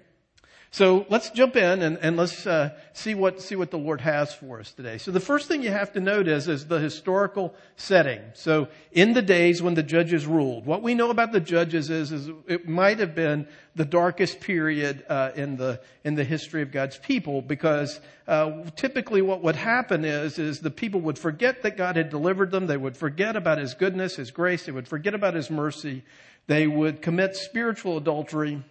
So 0.74 1.06
let's 1.08 1.30
jump 1.30 1.56
in 1.56 1.84
and, 1.84 2.00
and 2.00 2.18
let's 2.18 2.48
uh, 2.48 2.72
see 2.94 3.14
what 3.14 3.40
see 3.40 3.56
what 3.56 3.70
the 3.70 3.78
Lord 3.78 4.02
has 4.02 4.34
for 4.34 4.60
us 4.60 4.72
today. 4.72 4.98
So 4.98 5.12
the 5.12 5.20
first 5.20 5.48
thing 5.48 5.62
you 5.62 5.70
have 5.70 5.94
to 5.94 6.00
note 6.00 6.28
is 6.28 6.48
is 6.48 6.66
the 6.66 6.80
historical 6.80 7.54
setting. 7.76 8.20
So 8.34 8.70
in 8.92 9.14
the 9.14 9.22
days 9.22 9.62
when 9.62 9.76
the 9.76 9.84
judges 9.84 10.26
ruled, 10.26 10.66
what 10.66 10.82
we 10.82 10.96
know 10.96 11.12
about 11.12 11.32
the 11.32 11.40
judges 11.40 11.92
is 11.92 12.12
is 12.12 12.32
it 12.48 12.68
might 12.68 12.98
have 12.98 13.14
been 13.14 13.48
the 13.76 13.86
darkest 13.86 14.40
period 14.40 15.06
uh, 15.08 15.30
in 15.36 15.58
the 15.58 15.80
in 16.04 16.16
the 16.16 16.24
history 16.24 16.64
of 16.64 16.72
God's 16.72 16.98
people 16.98 17.44
because 17.44 18.00
uh, 18.28 18.64
typically 18.76 19.22
what 19.22 19.44
would 19.44 19.56
happen 19.56 20.04
is 20.04 20.40
is 20.40 20.60
the 20.60 20.72
people 20.72 21.02
would 21.02 21.20
forget 21.20 21.62
that 21.62 21.78
God 21.78 21.98
had 21.98 22.10
delivered 22.10 22.50
them. 22.50 22.66
They 22.66 22.78
would 22.78 22.98
forget 22.98 23.36
about 23.36 23.60
His 23.60 23.76
goodness, 23.76 24.16
His 24.16 24.32
grace. 24.32 24.66
They 24.66 24.72
would 24.72 24.88
forget 24.88 25.14
about 25.14 25.36
His 25.36 25.52
mercy. 25.52 26.02
They 26.48 26.66
would 26.66 27.04
commit 27.04 27.36
spiritual 27.36 27.96
adultery 27.96 28.64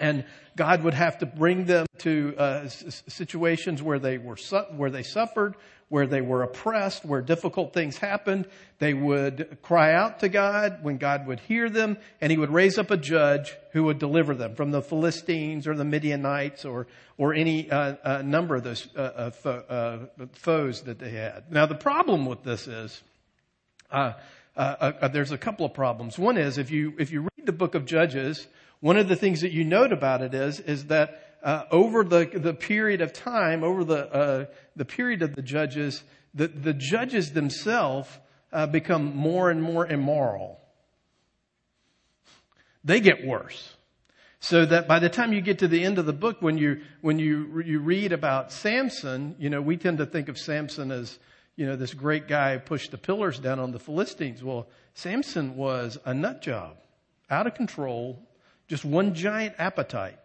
and 0.00 0.24
God 0.56 0.82
would 0.82 0.94
have 0.94 1.18
to 1.18 1.26
bring 1.26 1.64
them 1.66 1.86
to 1.98 2.34
uh, 2.36 2.68
situations 2.68 3.82
where 3.82 3.98
they 3.98 4.18
were 4.18 4.36
su- 4.36 4.66
where 4.76 4.90
they 4.90 5.02
suffered, 5.02 5.54
where 5.88 6.06
they 6.06 6.20
were 6.20 6.42
oppressed, 6.42 7.04
where 7.04 7.20
difficult 7.20 7.72
things 7.72 7.98
happened. 7.98 8.46
They 8.78 8.94
would 8.94 9.58
cry 9.62 9.92
out 9.92 10.20
to 10.20 10.28
God 10.28 10.82
when 10.82 10.96
God 10.96 11.26
would 11.26 11.40
hear 11.40 11.68
them, 11.68 11.98
and 12.20 12.32
He 12.32 12.38
would 12.38 12.50
raise 12.50 12.78
up 12.78 12.90
a 12.90 12.96
judge 12.96 13.54
who 13.72 13.84
would 13.84 13.98
deliver 13.98 14.34
them 14.34 14.54
from 14.54 14.70
the 14.70 14.82
Philistines 14.82 15.66
or 15.66 15.76
the 15.76 15.84
Midianites 15.84 16.64
or 16.64 16.86
or 17.18 17.34
any 17.34 17.70
uh, 17.70 17.96
uh, 18.02 18.22
number 18.22 18.56
of 18.56 18.64
those 18.64 18.88
uh, 18.96 19.00
uh, 19.00 19.30
fo- 19.30 20.08
uh, 20.18 20.24
foes 20.32 20.82
that 20.82 20.98
they 20.98 21.10
had. 21.10 21.52
Now 21.52 21.66
the 21.66 21.74
problem 21.74 22.26
with 22.26 22.42
this 22.42 22.66
is. 22.66 23.02
there's 25.12 25.32
a 25.32 25.38
couple 25.38 25.66
of 25.66 25.74
problems. 25.74 26.18
One 26.18 26.38
is 26.38 26.58
if 26.58 26.70
you 26.70 26.94
if 26.98 27.12
you 27.12 27.22
read 27.22 27.46
the 27.46 27.52
book 27.52 27.74
of 27.74 27.84
Judges, 27.84 28.46
one 28.80 28.96
of 28.96 29.08
the 29.08 29.16
things 29.16 29.42
that 29.42 29.52
you 29.52 29.64
note 29.64 29.92
about 29.92 30.22
it 30.22 30.34
is, 30.34 30.58
is 30.60 30.86
that 30.86 31.38
uh, 31.42 31.64
over 31.70 32.04
the, 32.04 32.30
the 32.32 32.54
period 32.54 33.00
of 33.00 33.12
time, 33.12 33.62
over 33.62 33.84
the, 33.84 34.12
uh, 34.12 34.44
the 34.76 34.84
period 34.84 35.22
of 35.22 35.34
the 35.34 35.42
judges, 35.42 36.02
the, 36.34 36.48
the 36.48 36.72
judges 36.72 37.32
themselves 37.32 38.08
uh, 38.52 38.66
become 38.66 39.16
more 39.16 39.50
and 39.50 39.62
more 39.62 39.86
immoral. 39.86 40.60
They 42.84 43.00
get 43.00 43.26
worse. 43.26 43.74
So 44.42 44.64
that 44.64 44.88
by 44.88 45.00
the 45.00 45.10
time 45.10 45.34
you 45.34 45.42
get 45.42 45.58
to 45.58 45.68
the 45.68 45.84
end 45.84 45.98
of 45.98 46.06
the 46.06 46.14
book, 46.14 46.40
when 46.40 46.56
you, 46.56 46.80
when 47.02 47.18
you, 47.18 47.62
you 47.62 47.80
read 47.80 48.12
about 48.12 48.52
Samson, 48.52 49.36
you 49.38 49.50
know, 49.50 49.60
we 49.60 49.76
tend 49.76 49.98
to 49.98 50.06
think 50.06 50.30
of 50.30 50.38
Samson 50.38 50.90
as, 50.90 51.18
you 51.56 51.66
know, 51.66 51.76
this 51.76 51.92
great 51.92 52.26
guy 52.26 52.54
who 52.54 52.60
pushed 52.60 52.90
the 52.90 52.96
pillars 52.96 53.38
down 53.38 53.58
on 53.58 53.72
the 53.72 53.78
Philistines. 53.78 54.42
Well, 54.42 54.66
Samson 54.94 55.56
was 55.56 55.98
a 56.06 56.14
nut 56.14 56.40
job, 56.40 56.78
out 57.28 57.46
of 57.46 57.54
control, 57.54 58.26
just 58.70 58.84
one 58.84 59.14
giant 59.14 59.56
appetite 59.58 60.16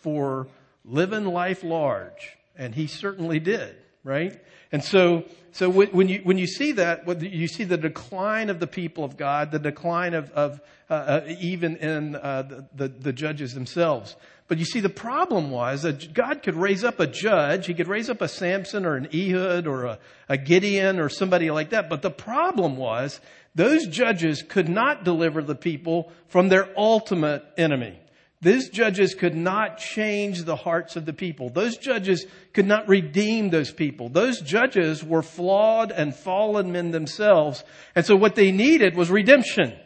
for 0.00 0.46
living 0.84 1.24
life 1.24 1.64
large. 1.64 2.36
And 2.54 2.74
he 2.74 2.86
certainly 2.86 3.40
did, 3.40 3.74
right? 4.04 4.38
And 4.70 4.84
so, 4.84 5.24
so 5.52 5.70
when 5.70 6.08
you, 6.10 6.20
when 6.22 6.36
you 6.36 6.46
see 6.46 6.72
that, 6.72 7.22
you 7.22 7.48
see 7.48 7.64
the 7.64 7.78
decline 7.78 8.50
of 8.50 8.60
the 8.60 8.66
people 8.66 9.02
of 9.02 9.16
God, 9.16 9.50
the 9.50 9.58
decline 9.58 10.12
of, 10.12 10.30
of 10.32 10.60
uh, 10.90 10.92
uh, 10.92 11.20
even 11.40 11.76
in 11.76 12.16
uh, 12.16 12.42
the, 12.42 12.66
the, 12.74 12.88
the 12.88 13.12
judges 13.14 13.54
themselves. 13.54 14.14
But 14.48 14.58
you 14.58 14.64
see, 14.64 14.80
the 14.80 14.88
problem 14.88 15.50
was 15.50 15.82
that 15.82 16.14
God 16.14 16.42
could 16.42 16.54
raise 16.54 16.84
up 16.84 17.00
a 17.00 17.06
judge. 17.06 17.66
He 17.66 17.74
could 17.74 17.88
raise 17.88 18.08
up 18.08 18.20
a 18.20 18.28
Samson 18.28 18.86
or 18.86 18.94
an 18.94 19.08
Ehud 19.12 19.66
or 19.66 19.84
a, 19.86 19.98
a 20.28 20.38
Gideon 20.38 21.00
or 21.00 21.08
somebody 21.08 21.50
like 21.50 21.70
that. 21.70 21.88
But 21.88 22.02
the 22.02 22.10
problem 22.10 22.76
was 22.76 23.20
those 23.56 23.86
judges 23.86 24.42
could 24.42 24.68
not 24.68 25.02
deliver 25.02 25.42
the 25.42 25.56
people 25.56 26.12
from 26.28 26.48
their 26.48 26.68
ultimate 26.78 27.44
enemy. 27.58 27.98
These 28.40 28.68
judges 28.68 29.14
could 29.14 29.34
not 29.34 29.78
change 29.78 30.44
the 30.44 30.56
hearts 30.56 30.94
of 30.94 31.06
the 31.06 31.12
people. 31.12 31.48
Those 31.48 31.78
judges 31.78 32.26
could 32.52 32.66
not 32.66 32.86
redeem 32.86 33.50
those 33.50 33.72
people. 33.72 34.10
Those 34.10 34.40
judges 34.40 35.02
were 35.02 35.22
flawed 35.22 35.90
and 35.90 36.14
fallen 36.14 36.70
men 36.70 36.92
themselves. 36.92 37.64
And 37.96 38.04
so 38.04 38.14
what 38.14 38.34
they 38.36 38.52
needed 38.52 38.94
was 38.94 39.10
redemption. 39.10 39.76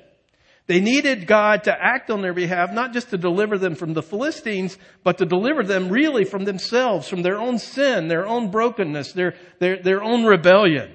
They 0.71 0.79
needed 0.79 1.27
God 1.27 1.65
to 1.65 1.77
act 1.77 2.13
on 2.13 2.23
their 2.23 2.33
behalf, 2.33 2.73
not 2.73 2.93
just 2.93 3.11
to 3.11 3.19
deliver 3.19 3.59
them 3.59 3.75
from 3.75 3.93
the 3.93 4.05
Philistines, 4.05 4.79
but 5.03 5.19
to 5.19 5.27
deliver 5.27 5.65
them 5.65 5.89
really 5.89 6.25
from 6.25 6.45
themselves, 6.45 7.09
from 7.09 7.23
their 7.23 7.41
own 7.41 7.59
sin, 7.59 8.07
their 8.07 8.25
own 8.25 8.53
brokenness, 8.53 9.13
their, 9.13 9.35
their, 9.59 9.83
their 9.83 10.01
own 10.01 10.25
rebellion. 10.25 10.95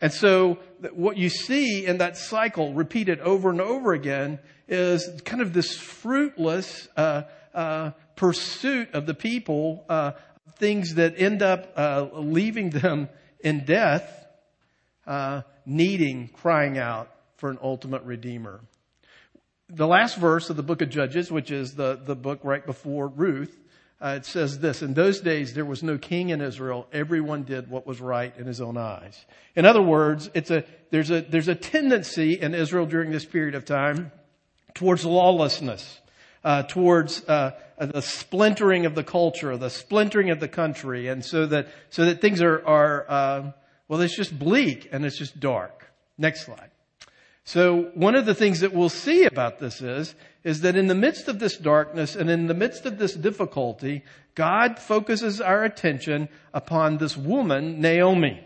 And 0.00 0.14
so 0.14 0.60
what 0.94 1.18
you 1.18 1.28
see 1.28 1.84
in 1.84 1.98
that 1.98 2.16
cycle 2.16 2.72
repeated 2.72 3.20
over 3.20 3.50
and 3.50 3.60
over 3.60 3.92
again 3.92 4.38
is 4.66 5.06
kind 5.26 5.42
of 5.42 5.52
this 5.52 5.76
fruitless 5.76 6.88
uh, 6.96 7.24
uh, 7.52 7.90
pursuit 8.16 8.94
of 8.94 9.04
the 9.04 9.12
people, 9.12 9.84
uh, 9.90 10.12
things 10.56 10.94
that 10.94 11.20
end 11.20 11.42
up 11.42 11.70
uh, 11.76 12.06
leaving 12.14 12.70
them 12.70 13.10
in 13.40 13.66
death, 13.66 14.26
uh, 15.06 15.42
needing, 15.66 16.28
crying 16.28 16.78
out 16.78 17.10
for 17.36 17.50
an 17.50 17.58
ultimate 17.60 18.04
redeemer. 18.04 18.62
The 19.74 19.86
last 19.86 20.18
verse 20.18 20.50
of 20.50 20.56
the 20.56 20.62
book 20.62 20.82
of 20.82 20.90
Judges, 20.90 21.32
which 21.32 21.50
is 21.50 21.74
the, 21.74 21.98
the 22.04 22.14
book 22.14 22.40
right 22.42 22.64
before 22.64 23.08
Ruth, 23.08 23.58
uh, 24.02 24.16
it 24.18 24.26
says 24.26 24.58
this, 24.58 24.82
in 24.82 24.92
those 24.92 25.20
days 25.20 25.54
there 25.54 25.64
was 25.64 25.82
no 25.82 25.96
king 25.96 26.28
in 26.28 26.42
Israel. 26.42 26.86
Everyone 26.92 27.44
did 27.44 27.70
what 27.70 27.86
was 27.86 27.98
right 27.98 28.36
in 28.36 28.46
his 28.46 28.60
own 28.60 28.76
eyes. 28.76 29.24
In 29.56 29.64
other 29.64 29.80
words, 29.80 30.28
it's 30.34 30.50
a, 30.50 30.64
there's 30.90 31.10
a, 31.10 31.22
there's 31.22 31.48
a 31.48 31.54
tendency 31.54 32.34
in 32.34 32.54
Israel 32.54 32.84
during 32.84 33.12
this 33.12 33.24
period 33.24 33.54
of 33.54 33.64
time 33.64 34.12
towards 34.74 35.06
lawlessness, 35.06 36.00
uh, 36.44 36.64
towards, 36.64 37.26
uh, 37.26 37.52
the 37.78 38.02
splintering 38.02 38.84
of 38.84 38.94
the 38.94 39.04
culture, 39.04 39.56
the 39.56 39.70
splintering 39.70 40.28
of 40.28 40.38
the 40.38 40.48
country. 40.48 41.08
And 41.08 41.24
so 41.24 41.46
that, 41.46 41.68
so 41.88 42.04
that 42.04 42.20
things 42.20 42.42
are, 42.42 42.62
are, 42.66 43.06
uh, 43.08 43.52
well, 43.88 44.02
it's 44.02 44.16
just 44.16 44.38
bleak 44.38 44.90
and 44.92 45.06
it's 45.06 45.16
just 45.16 45.40
dark. 45.40 45.90
Next 46.18 46.44
slide. 46.44 46.71
So 47.44 47.90
one 47.94 48.14
of 48.14 48.24
the 48.24 48.34
things 48.34 48.60
that 48.60 48.72
we'll 48.72 48.88
see 48.88 49.24
about 49.24 49.58
this 49.58 49.80
is, 49.80 50.14
is 50.44 50.60
that 50.60 50.76
in 50.76 50.86
the 50.86 50.94
midst 50.94 51.28
of 51.28 51.38
this 51.38 51.56
darkness 51.56 52.14
and 52.14 52.30
in 52.30 52.46
the 52.46 52.54
midst 52.54 52.86
of 52.86 52.98
this 52.98 53.14
difficulty, 53.14 54.02
God 54.34 54.78
focuses 54.78 55.40
our 55.40 55.64
attention 55.64 56.28
upon 56.54 56.98
this 56.98 57.16
woman, 57.16 57.80
Naomi. 57.80 58.40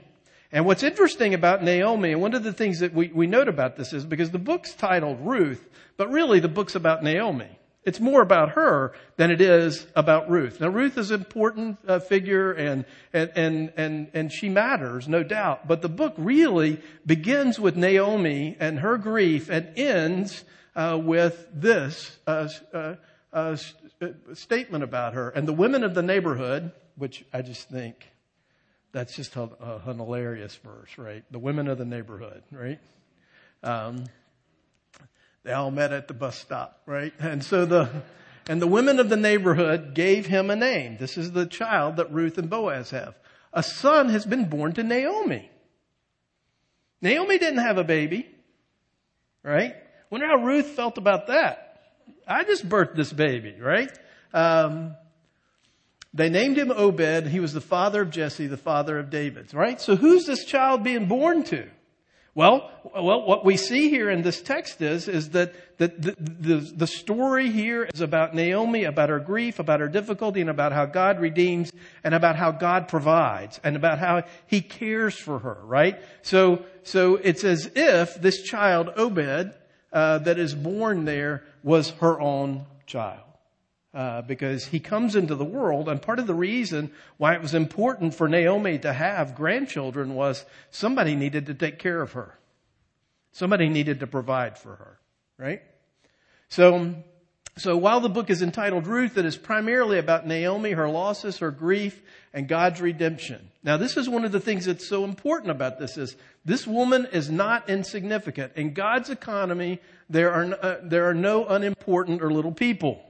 And 0.51 0.65
what's 0.65 0.83
interesting 0.83 1.35
about 1.35 1.63
Naomi, 1.63 2.13
and 2.13 2.23
one 2.23 2.35
of 2.35 2.43
the 2.43 2.53
things 2.53 2.81
that 2.81 2.95
we, 2.95 3.09
we 3.09 3.27
note 3.27 3.49
about 3.49 3.77
this 3.77 3.93
is 3.93 4.05
because 4.05 4.31
the 4.31 4.39
book's 4.39 4.75
titled 4.75 5.19
Ruth, 5.21 5.69
but 5.97 6.11
really 6.11 6.41
the 6.41 6.49
book's 6.49 6.75
about 6.75 7.03
Naomi. 7.03 7.59
It's 7.87 8.01
more 8.01 8.21
about 8.21 8.51
her 8.51 8.93
than 9.17 9.31
it 9.31 9.41
is 9.41 9.87
about 9.95 10.29
Ruth. 10.29 10.61
Now 10.61 10.69
Ruth 10.69 10.99
is 10.99 11.13
an 11.13 11.21
important 11.21 11.79
uh, 11.87 12.01
figure 12.01 12.51
and, 12.51 12.85
and, 13.13 13.31
and, 13.37 13.73
and, 13.77 14.11
and 14.13 14.33
she 14.33 14.49
matters, 14.49 15.07
no 15.07 15.23
doubt. 15.23 15.69
But 15.69 15.83
the 15.83 15.89
book 15.89 16.15
really 16.19 16.83
begins 17.07 17.61
with 17.61 17.77
Naomi 17.77 18.57
and 18.59 18.81
her 18.81 18.99
grief 18.99 19.49
and 19.49 19.69
ends 19.79 20.45
uh, 20.75 21.01
with 21.01 21.47
this 21.55 22.19
uh, 22.27 22.49
uh, 22.75 22.95
uh 23.33 23.57
statement 24.35 24.83
about 24.83 25.15
her. 25.15 25.31
And 25.31 25.47
the 25.47 25.53
women 25.53 25.85
of 25.85 25.95
the 25.95 26.03
neighborhood, 26.03 26.73
which 26.97 27.25
I 27.33 27.43
just 27.43 27.69
think 27.69 28.05
that's 28.91 29.15
just 29.15 29.37
a, 29.37 29.43
a, 29.61 29.79
hilarious 29.79 30.57
verse, 30.57 30.99
right? 30.99 31.23
The 31.31 31.39
women 31.39 31.69
of 31.69 31.79
the 31.79 31.85
neighborhood, 31.85 32.43
right? 32.51 32.81
Um, 33.63 34.07
they 35.47 35.53
all 35.53 35.71
met 35.71 35.93
at 35.93 36.09
the 36.09 36.15
bus 36.15 36.37
stop, 36.37 36.83
right? 36.87 37.13
And 37.21 37.43
so 37.43 37.65
the, 37.65 37.89
and 38.49 38.61
the 38.61 38.67
women 38.67 38.99
of 38.99 39.09
the 39.09 39.17
neighborhood 39.17 39.95
gave 39.95 40.27
him 40.27 40.51
a 40.51 40.57
name. 40.57 40.97
This 40.99 41.17
is 41.17 41.31
the 41.31 41.47
child 41.47 41.99
that 41.99 42.13
Ruth 42.13 42.37
and 42.37 42.51
Boaz 42.51 42.91
have. 42.91 43.15
A 43.53 43.63
son 43.63 44.09
has 44.09 44.27
been 44.27 44.49
born 44.49 44.73
to 44.73 44.83
Naomi. 44.83 45.49
Naomi 47.01 47.39
didn't 47.39 47.61
have 47.61 47.79
a 47.79 47.85
baby, 47.85 48.27
right? 49.45 49.77
Wonder 50.11 50.27
how 50.27 50.45
Ruth 50.45 50.67
felt 50.67 50.99
about 50.99 51.29
that. 51.29 51.81
I 52.27 52.43
just 52.43 52.69
birthed 52.69 52.97
this 52.97 53.13
baby, 53.13 53.55
right? 53.61 53.97
Um, 54.35 54.97
they 56.13 56.29
named 56.29 56.59
him 56.59 56.73
Obed. 56.73 57.29
He 57.29 57.39
was 57.39 57.53
the 57.53 57.61
father 57.61 58.03
of 58.03 58.11
Jesse, 58.11 58.49
the 58.49 58.57
father 58.57 58.99
of 58.99 59.11
David, 59.11 59.55
right? 59.55 59.81
So 59.81 59.95
who's 59.95 60.27
this 60.27 60.45
child 60.45 60.83
being 60.83 61.07
born 61.07 61.45
to? 61.45 61.69
Well, 62.37 62.71
well, 62.95 63.23
what 63.23 63.47
we 63.47 63.57
see 63.57 63.89
here 63.89 64.11
in 64.11 64.21
this 64.21 64.43
text 64.43 64.83
is, 64.83 65.09
is 65.09 65.31
that, 65.31 65.55
the, 65.79 65.89
the, 65.89 66.57
the, 66.77 66.87
story 66.87 67.51
here 67.51 67.85
is 67.85 68.03
about 68.03 68.35
Naomi, 68.35 68.85
about 68.85 69.09
her 69.09 69.19
grief, 69.19 69.59
about 69.59 69.81
her 69.81 69.89
difficulty, 69.89 70.43
and 70.43 70.51
about 70.51 70.73
how 70.73 70.85
God 70.85 71.19
redeems, 71.19 71.73
and 72.05 72.15
about 72.15 72.37
how 72.37 72.51
God 72.51 72.89
provides, 72.89 73.59
and 73.65 73.75
about 73.75 73.99
how 73.99 74.25
He 74.47 74.61
cares 74.61 75.15
for 75.15 75.39
her, 75.39 75.57
right? 75.65 75.99
So, 76.21 76.67
so 76.83 77.17
it's 77.17 77.43
as 77.43 77.71
if 77.75 78.21
this 78.21 78.43
child, 78.43 78.91
Obed, 78.97 79.55
uh, 79.91 80.19
that 80.19 80.39
is 80.39 80.55
born 80.55 81.07
there 81.07 81.43
was 81.63 81.89
her 82.01 82.21
own 82.21 82.67
child. 82.87 83.26
Uh, 83.97 84.21
because 84.21 84.67
he 84.67 84.79
comes 84.79 85.17
into 85.17 85.35
the 85.35 85.43
world, 85.43 85.89
and 85.89 86.03
part 86.03 86.19
of 86.19 86.27
the 86.27 86.35
reason 86.35 86.91
why 87.17 87.33
it 87.33 87.41
was 87.41 87.55
important 87.55 88.15
for 88.15 88.29
Naomi 88.29 88.79
to 88.79 88.93
have 88.93 89.35
grandchildren 89.35 90.15
was 90.15 90.45
somebody 90.71 91.17
needed 91.17 91.47
to 91.47 91.55
take 91.55 91.79
care 91.79 92.03
of 92.03 92.13
her. 92.13 92.39
Somebody 93.33 93.71
needed 93.71 94.01
to 94.01 94.07
provide 94.07 94.59
for 94.59 94.77
her, 94.77 94.99
right? 95.39 95.63
So, 96.51 96.95
so 97.57 97.79
while 97.79 98.01
the 98.01 98.11
book 98.11 98.29
is 98.29 98.43
entitled 98.43 98.87
Ruth, 98.87 99.17
it 99.17 99.25
is 99.25 99.39
primarily 99.39 99.99
about 99.99 100.27
Naomi, 100.27 100.73
her 100.73 100.91
losses, 100.91 101.39
her 101.39 101.51
grief, 101.51 101.99
and 102.35 102.47
God's 102.47 102.83
redemption. 102.83 103.51
Now, 103.63 103.79
this 103.79 103.97
is 103.97 104.11
one 104.11 104.27
of 104.27 104.33
the 104.33 104.41
things 104.41 104.67
that's 104.67 104.87
so 104.87 105.05
important 105.05 105.53
about 105.53 105.79
this 105.79 105.97
is 105.97 106.17
this 106.45 106.67
woman 106.67 107.09
is 107.13 107.31
not 107.31 107.71
insignificant. 107.71 108.53
In 108.57 108.75
God's 108.75 109.09
economy, 109.09 109.81
there 110.11 110.35
are, 110.35 110.45
uh, 110.61 110.77
there 110.83 111.09
are 111.09 111.15
no 111.15 111.47
unimportant 111.47 112.23
or 112.23 112.31
little 112.31 112.53
people. 112.53 113.03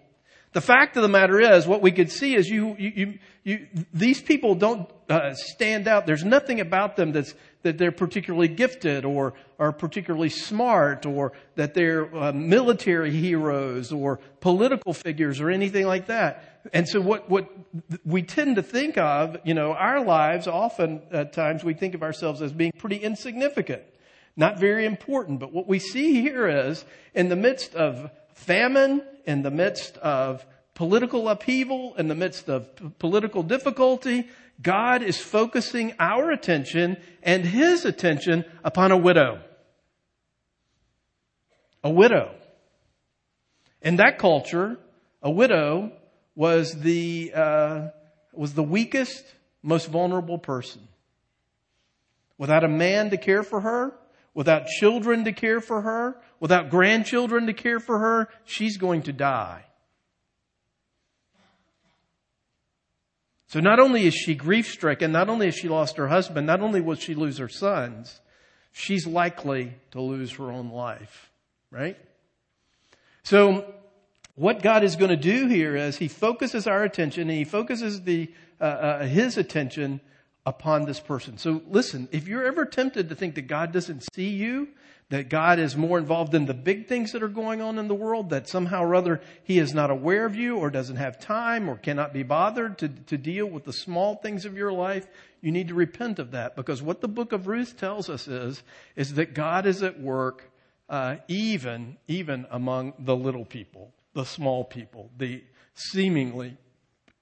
The 0.56 0.62
fact 0.62 0.96
of 0.96 1.02
the 1.02 1.08
matter 1.08 1.38
is, 1.38 1.66
what 1.66 1.82
we 1.82 1.92
could 1.92 2.10
see 2.10 2.34
is 2.34 2.48
you, 2.48 2.74
you, 2.78 2.92
you, 2.96 3.18
you 3.44 3.66
these 3.92 4.22
people 4.22 4.54
don't 4.54 4.90
uh, 5.06 5.34
stand 5.34 5.86
out. 5.86 6.06
There's 6.06 6.24
nothing 6.24 6.60
about 6.60 6.96
them 6.96 7.12
that's 7.12 7.34
that 7.60 7.76
they're 7.76 7.92
particularly 7.92 8.48
gifted 8.48 9.04
or 9.04 9.34
are 9.58 9.70
particularly 9.70 10.30
smart 10.30 11.04
or 11.04 11.32
that 11.56 11.74
they're 11.74 12.06
uh, 12.16 12.32
military 12.32 13.10
heroes 13.10 13.92
or 13.92 14.18
political 14.40 14.94
figures 14.94 15.42
or 15.42 15.50
anything 15.50 15.84
like 15.84 16.06
that. 16.06 16.62
And 16.72 16.88
so 16.88 17.02
what 17.02 17.28
what 17.28 17.52
we 18.06 18.22
tend 18.22 18.56
to 18.56 18.62
think 18.62 18.96
of, 18.96 19.36
you 19.44 19.52
know, 19.52 19.74
our 19.74 20.02
lives 20.02 20.46
often 20.46 21.02
at 21.12 21.34
times 21.34 21.64
we 21.64 21.74
think 21.74 21.94
of 21.94 22.02
ourselves 22.02 22.40
as 22.40 22.54
being 22.54 22.72
pretty 22.78 22.96
insignificant, 22.96 23.82
not 24.38 24.58
very 24.58 24.86
important. 24.86 25.38
But 25.38 25.52
what 25.52 25.68
we 25.68 25.78
see 25.78 26.22
here 26.22 26.48
is 26.48 26.82
in 27.12 27.28
the 27.28 27.36
midst 27.36 27.74
of 27.74 28.10
famine 28.36 29.02
in 29.24 29.42
the 29.42 29.50
midst 29.50 29.96
of 29.98 30.46
political 30.74 31.28
upheaval, 31.28 31.94
in 31.96 32.06
the 32.06 32.14
midst 32.14 32.48
of 32.48 32.76
p- 32.76 32.90
political 32.98 33.42
difficulty, 33.42 34.28
God 34.62 35.02
is 35.02 35.18
focusing 35.18 35.94
our 35.98 36.30
attention 36.30 36.98
and 37.22 37.44
His 37.44 37.84
attention 37.84 38.44
upon 38.62 38.92
a 38.92 38.96
widow. 38.96 39.40
A 41.82 41.90
widow. 41.90 42.34
In 43.82 43.96
that 43.96 44.18
culture, 44.18 44.76
a 45.22 45.30
widow 45.30 45.92
was 46.34 46.72
the, 46.80 47.32
uh, 47.34 47.88
was 48.32 48.52
the 48.52 48.62
weakest, 48.62 49.24
most 49.62 49.88
vulnerable 49.88 50.38
person. 50.38 50.86
Without 52.38 52.64
a 52.64 52.68
man 52.68 53.10
to 53.10 53.16
care 53.16 53.42
for 53.42 53.60
her, 53.60 53.94
without 54.36 54.66
children 54.66 55.24
to 55.24 55.32
care 55.32 55.62
for 55.62 55.80
her, 55.80 56.14
without 56.40 56.68
grandchildren 56.68 57.46
to 57.46 57.54
care 57.54 57.80
for 57.80 57.98
her, 57.98 58.28
she's 58.44 58.76
going 58.76 59.00
to 59.00 59.12
die. 59.12 59.64
So 63.46 63.60
not 63.60 63.80
only 63.80 64.06
is 64.06 64.14
she 64.14 64.34
grief 64.34 64.66
stricken, 64.66 65.10
not 65.10 65.30
only 65.30 65.46
has 65.46 65.54
she 65.54 65.68
lost 65.68 65.96
her 65.96 66.08
husband, 66.08 66.46
not 66.46 66.60
only 66.60 66.82
will 66.82 66.96
she 66.96 67.14
lose 67.14 67.38
her 67.38 67.48
sons, 67.48 68.20
she's 68.72 69.06
likely 69.06 69.72
to 69.92 70.02
lose 70.02 70.32
her 70.32 70.52
own 70.52 70.68
life. 70.68 71.30
Right? 71.70 71.96
So 73.22 73.72
what 74.34 74.60
God 74.60 74.84
is 74.84 74.96
going 74.96 75.08
to 75.08 75.16
do 75.16 75.46
here 75.46 75.76
is 75.76 75.96
He 75.96 76.08
focuses 76.08 76.66
our 76.66 76.82
attention 76.82 77.30
and 77.30 77.38
He 77.38 77.44
focuses 77.44 78.02
the, 78.02 78.30
uh, 78.60 78.64
uh, 78.64 79.06
His 79.06 79.38
attention 79.38 80.02
upon 80.46 80.84
this 80.86 81.00
person. 81.00 81.36
So 81.36 81.60
listen, 81.68 82.08
if 82.12 82.28
you're 82.28 82.46
ever 82.46 82.64
tempted 82.64 83.08
to 83.08 83.16
think 83.16 83.34
that 83.34 83.48
God 83.48 83.72
doesn't 83.72 84.06
see 84.14 84.28
you, 84.28 84.68
that 85.08 85.28
God 85.28 85.58
is 85.58 85.76
more 85.76 85.98
involved 85.98 86.34
in 86.34 86.46
the 86.46 86.54
big 86.54 86.86
things 86.86 87.12
that 87.12 87.22
are 87.22 87.28
going 87.28 87.60
on 87.60 87.78
in 87.78 87.88
the 87.88 87.94
world, 87.94 88.30
that 88.30 88.48
somehow 88.48 88.82
or 88.82 88.94
other 88.94 89.20
He 89.42 89.58
is 89.58 89.74
not 89.74 89.90
aware 89.90 90.24
of 90.24 90.36
you 90.36 90.56
or 90.56 90.70
doesn't 90.70 90.96
have 90.96 91.20
time 91.20 91.68
or 91.68 91.76
cannot 91.76 92.12
be 92.12 92.22
bothered 92.22 92.78
to, 92.78 92.88
to 92.88 93.18
deal 93.18 93.46
with 93.46 93.64
the 93.64 93.72
small 93.72 94.16
things 94.16 94.44
of 94.44 94.56
your 94.56 94.72
life, 94.72 95.06
you 95.40 95.50
need 95.50 95.68
to 95.68 95.74
repent 95.74 96.18
of 96.18 96.30
that 96.30 96.56
because 96.56 96.80
what 96.80 97.00
the 97.00 97.08
book 97.08 97.32
of 97.32 97.46
Ruth 97.48 97.76
tells 97.76 98.08
us 98.08 98.26
is, 98.28 98.62
is 98.94 99.14
that 99.14 99.34
God 99.34 99.66
is 99.66 99.82
at 99.82 100.00
work 100.00 100.50
uh, 100.88 101.16
even, 101.28 101.96
even 102.06 102.46
among 102.50 102.94
the 103.00 103.16
little 103.16 103.44
people, 103.44 103.92
the 104.14 104.24
small 104.24 104.64
people, 104.64 105.10
the 105.18 105.42
seemingly 105.74 106.56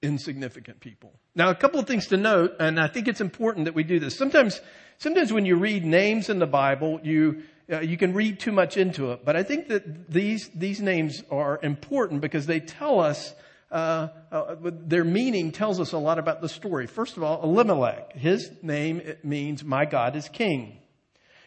insignificant 0.05 0.79
people. 0.79 1.11
Now, 1.35 1.49
a 1.49 1.55
couple 1.55 1.79
of 1.79 1.87
things 1.87 2.07
to 2.07 2.17
note, 2.17 2.55
and 2.59 2.79
I 2.79 2.87
think 2.87 3.07
it's 3.07 3.21
important 3.21 3.65
that 3.65 3.75
we 3.75 3.83
do 3.83 3.99
this. 3.99 4.15
Sometimes, 4.15 4.61
sometimes 4.99 5.33
when 5.33 5.45
you 5.45 5.57
read 5.57 5.83
names 5.83 6.29
in 6.29 6.39
the 6.39 6.47
Bible, 6.47 6.99
you, 7.03 7.43
uh, 7.71 7.79
you 7.79 7.97
can 7.97 8.13
read 8.13 8.39
too 8.39 8.51
much 8.51 8.77
into 8.77 9.11
it. 9.11 9.25
But 9.25 9.35
I 9.35 9.43
think 9.43 9.67
that 9.67 10.09
these, 10.09 10.49
these 10.55 10.79
names 10.79 11.23
are 11.31 11.59
important 11.61 12.21
because 12.21 12.45
they 12.45 12.59
tell 12.59 12.99
us, 12.99 13.33
uh, 13.71 14.07
uh, 14.31 14.55
their 14.61 15.03
meaning 15.03 15.51
tells 15.51 15.79
us 15.79 15.91
a 15.91 15.97
lot 15.97 16.19
about 16.19 16.39
the 16.41 16.49
story. 16.49 16.87
First 16.87 17.17
of 17.17 17.23
all, 17.23 17.43
Elimelech, 17.43 18.13
his 18.13 18.51
name 18.61 19.01
means 19.23 19.63
my 19.63 19.85
God 19.85 20.15
is 20.15 20.29
king. 20.29 20.77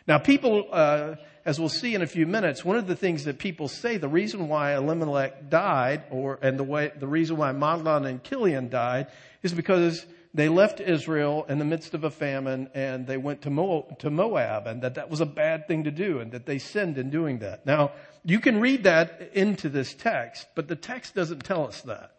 Now 0.06 0.18
people, 0.18 0.66
uh, 0.72 1.14
as 1.48 1.58
we'll 1.58 1.70
see 1.70 1.94
in 1.94 2.02
a 2.02 2.06
few 2.06 2.26
minutes, 2.26 2.62
one 2.62 2.76
of 2.76 2.86
the 2.86 2.94
things 2.94 3.24
that 3.24 3.38
people 3.38 3.68
say, 3.68 3.96
the 3.96 4.06
reason 4.06 4.48
why 4.48 4.74
Elimelech 4.74 5.48
died, 5.48 6.02
or, 6.10 6.38
and 6.42 6.58
the 6.58 6.62
way, 6.62 6.92
the 6.94 7.06
reason 7.06 7.38
why 7.38 7.52
Mahlon 7.52 8.06
and 8.06 8.22
Chilion 8.22 8.68
died, 8.68 9.06
is 9.42 9.54
because 9.54 10.04
they 10.34 10.50
left 10.50 10.78
Israel 10.78 11.46
in 11.48 11.58
the 11.58 11.64
midst 11.64 11.94
of 11.94 12.04
a 12.04 12.10
famine 12.10 12.68
and 12.74 13.06
they 13.06 13.16
went 13.16 13.40
to 13.42 13.50
Moab 13.50 14.66
and 14.66 14.82
that 14.82 14.96
that 14.96 15.08
was 15.08 15.22
a 15.22 15.26
bad 15.26 15.66
thing 15.66 15.84
to 15.84 15.90
do 15.90 16.18
and 16.18 16.32
that 16.32 16.44
they 16.44 16.58
sinned 16.58 16.98
in 16.98 17.08
doing 17.08 17.38
that. 17.38 17.64
Now, 17.64 17.92
you 18.26 18.40
can 18.40 18.60
read 18.60 18.84
that 18.84 19.30
into 19.32 19.70
this 19.70 19.94
text, 19.94 20.48
but 20.54 20.68
the 20.68 20.76
text 20.76 21.14
doesn't 21.14 21.46
tell 21.46 21.66
us 21.66 21.80
that. 21.82 22.12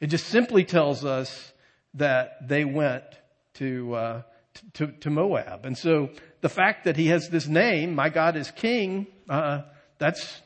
It 0.00 0.08
just 0.08 0.26
simply 0.26 0.64
tells 0.64 1.02
us 1.02 1.54
that 1.94 2.46
they 2.46 2.66
went 2.66 3.04
to, 3.54 3.94
uh, 3.94 4.22
to, 4.74 4.86
to, 4.88 5.10
Moab. 5.10 5.66
And 5.66 5.76
so 5.76 6.10
the 6.40 6.48
fact 6.48 6.84
that 6.84 6.96
he 6.96 7.08
has 7.08 7.28
this 7.28 7.46
name, 7.46 7.94
my 7.94 8.08
God 8.08 8.36
is 8.36 8.50
king, 8.50 9.06
uh, 9.28 9.62
that's 9.98 10.40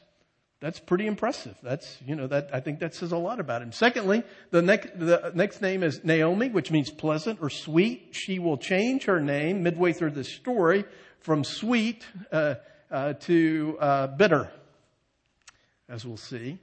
that's 0.58 0.80
pretty 0.80 1.06
impressive. 1.06 1.54
That's, 1.62 1.98
you 2.06 2.16
know, 2.16 2.26
that, 2.28 2.48
I 2.52 2.60
think 2.60 2.80
that 2.80 2.94
says 2.94 3.12
a 3.12 3.18
lot 3.18 3.40
about 3.40 3.60
him. 3.60 3.72
Secondly, 3.72 4.22
the 4.50 4.62
next, 4.62 4.98
the 4.98 5.30
next 5.34 5.60
name 5.60 5.82
is 5.82 6.02
Naomi, 6.02 6.48
which 6.48 6.70
means 6.70 6.90
pleasant 6.90 7.40
or 7.42 7.50
sweet. 7.50 8.08
She 8.12 8.38
will 8.38 8.56
change 8.56 9.04
her 9.04 9.20
name 9.20 9.62
midway 9.62 9.92
through 9.92 10.12
this 10.12 10.32
story 10.32 10.84
from 11.20 11.44
sweet, 11.44 12.06
uh, 12.32 12.54
uh, 12.90 13.12
to, 13.14 13.76
uh, 13.80 14.06
bitter, 14.06 14.50
as 15.88 16.06
we'll 16.06 16.16
see. 16.16 16.58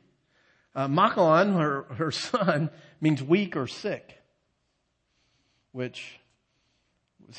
Uh, 0.76 0.88
Machlon, 0.88 1.58
her, 1.60 1.84
her 1.96 2.12
son, 2.12 2.72
means 3.00 3.22
weak 3.22 3.56
or 3.56 3.68
sick, 3.68 4.18
which 5.72 6.20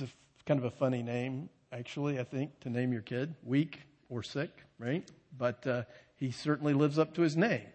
a, 0.01 0.07
kind 0.47 0.59
of 0.59 0.65
a 0.65 0.71
funny 0.71 1.03
name, 1.03 1.49
actually, 1.73 2.19
I 2.19 2.25
think, 2.25 2.61
to 2.61 2.71
name 2.71 2.93
your 2.93 3.03
kid. 3.03 3.35
Weak 3.45 3.81
or 4.09 4.23
sick, 4.23 4.51
right? 4.79 5.09
But, 5.37 5.67
uh, 5.67 5.83
he 6.17 6.31
certainly 6.31 6.75
lives 6.75 6.99
up 6.99 7.15
to 7.15 7.23
his 7.23 7.37
name. 7.37 7.67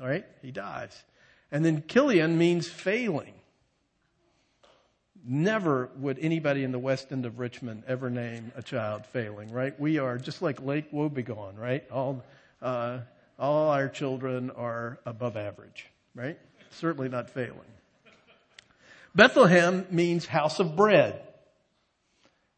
All 0.00 0.06
right? 0.06 0.24
He 0.42 0.50
dies. 0.50 1.04
And 1.50 1.64
then 1.64 1.84
Chilion 1.88 2.36
means 2.38 2.68
failing. 2.68 3.34
Never 5.24 5.90
would 5.96 6.18
anybody 6.20 6.62
in 6.62 6.70
the 6.70 6.78
west 6.78 7.10
end 7.10 7.26
of 7.26 7.38
Richmond 7.38 7.82
ever 7.88 8.10
name 8.10 8.52
a 8.54 8.62
child 8.62 9.06
failing, 9.06 9.50
right? 9.50 9.78
We 9.80 9.98
are 9.98 10.18
just 10.18 10.42
like 10.42 10.62
Lake 10.62 10.92
Wobegon, 10.92 11.58
right? 11.58 11.84
All, 11.90 12.22
uh, 12.62 12.98
all 13.38 13.70
our 13.70 13.88
children 13.88 14.50
are 14.50 15.00
above 15.04 15.36
average, 15.36 15.86
right? 16.14 16.38
Certainly 16.70 17.08
not 17.08 17.30
failing. 17.30 17.72
Bethlehem 19.16 19.86
means 19.90 20.26
house 20.26 20.60
of 20.60 20.76
bread. 20.76 21.22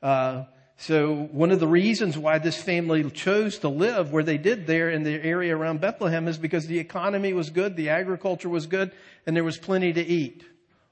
Uh, 0.03 0.44
so 0.77 1.14
one 1.14 1.53
of 1.53 1.61
the 1.61 1.68
reasons 1.68 2.18
why 2.18 2.38
this 2.38 2.61
family 2.61 3.09
chose 3.11 3.59
to 3.61 3.68
live 3.68 4.12
where 4.12 4.25
they 4.25 4.38
did 4.38 4.66
there 4.66 4.90
in 4.90 5.05
the 5.05 5.12
area 5.12 5.57
around 5.57 5.81
Bethlehem 5.81 6.27
is 6.27 6.37
because 6.37 6.66
the 6.66 6.81
economy 6.81 7.33
was 7.33 7.51
good, 7.51 7.77
the 7.77 7.90
agriculture 7.90 8.49
was 8.49 8.66
good, 8.66 8.90
and 9.25 9.37
there 9.37 9.44
was 9.44 9.57
plenty 9.57 9.92
to 9.92 10.05
eat. 10.05 10.44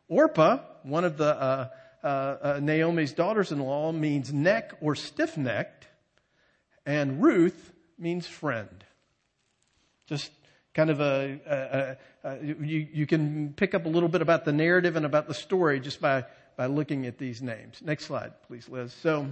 Orpah, 0.08 0.58
one 0.84 1.04
of 1.04 1.16
the 1.16 1.36
uh, 1.36 1.68
uh, 2.02 2.06
uh 2.06 2.60
Naomi's 2.62 3.12
daughters-in-law, 3.12 3.90
means 3.90 4.32
neck 4.32 4.72
or 4.80 4.94
stiff-necked, 4.94 5.88
and 6.84 7.20
Ruth 7.20 7.72
means 7.98 8.24
friend. 8.24 8.84
Just 10.06 10.30
kind 10.76 10.90
of 10.90 11.00
a, 11.00 11.96
a, 12.24 12.28
a, 12.28 12.44
you, 12.44 12.86
you 12.92 13.06
can 13.06 13.54
pick 13.54 13.74
up 13.74 13.86
a 13.86 13.88
little 13.88 14.10
bit 14.10 14.20
about 14.20 14.44
the 14.44 14.52
narrative 14.52 14.94
and 14.94 15.06
about 15.06 15.26
the 15.26 15.32
story 15.32 15.80
just 15.80 16.02
by, 16.02 16.22
by 16.56 16.66
looking 16.66 17.06
at 17.06 17.16
these 17.16 17.40
names. 17.40 17.80
Next 17.82 18.04
slide, 18.04 18.34
please, 18.46 18.68
Liz. 18.68 18.92
So, 18.92 19.26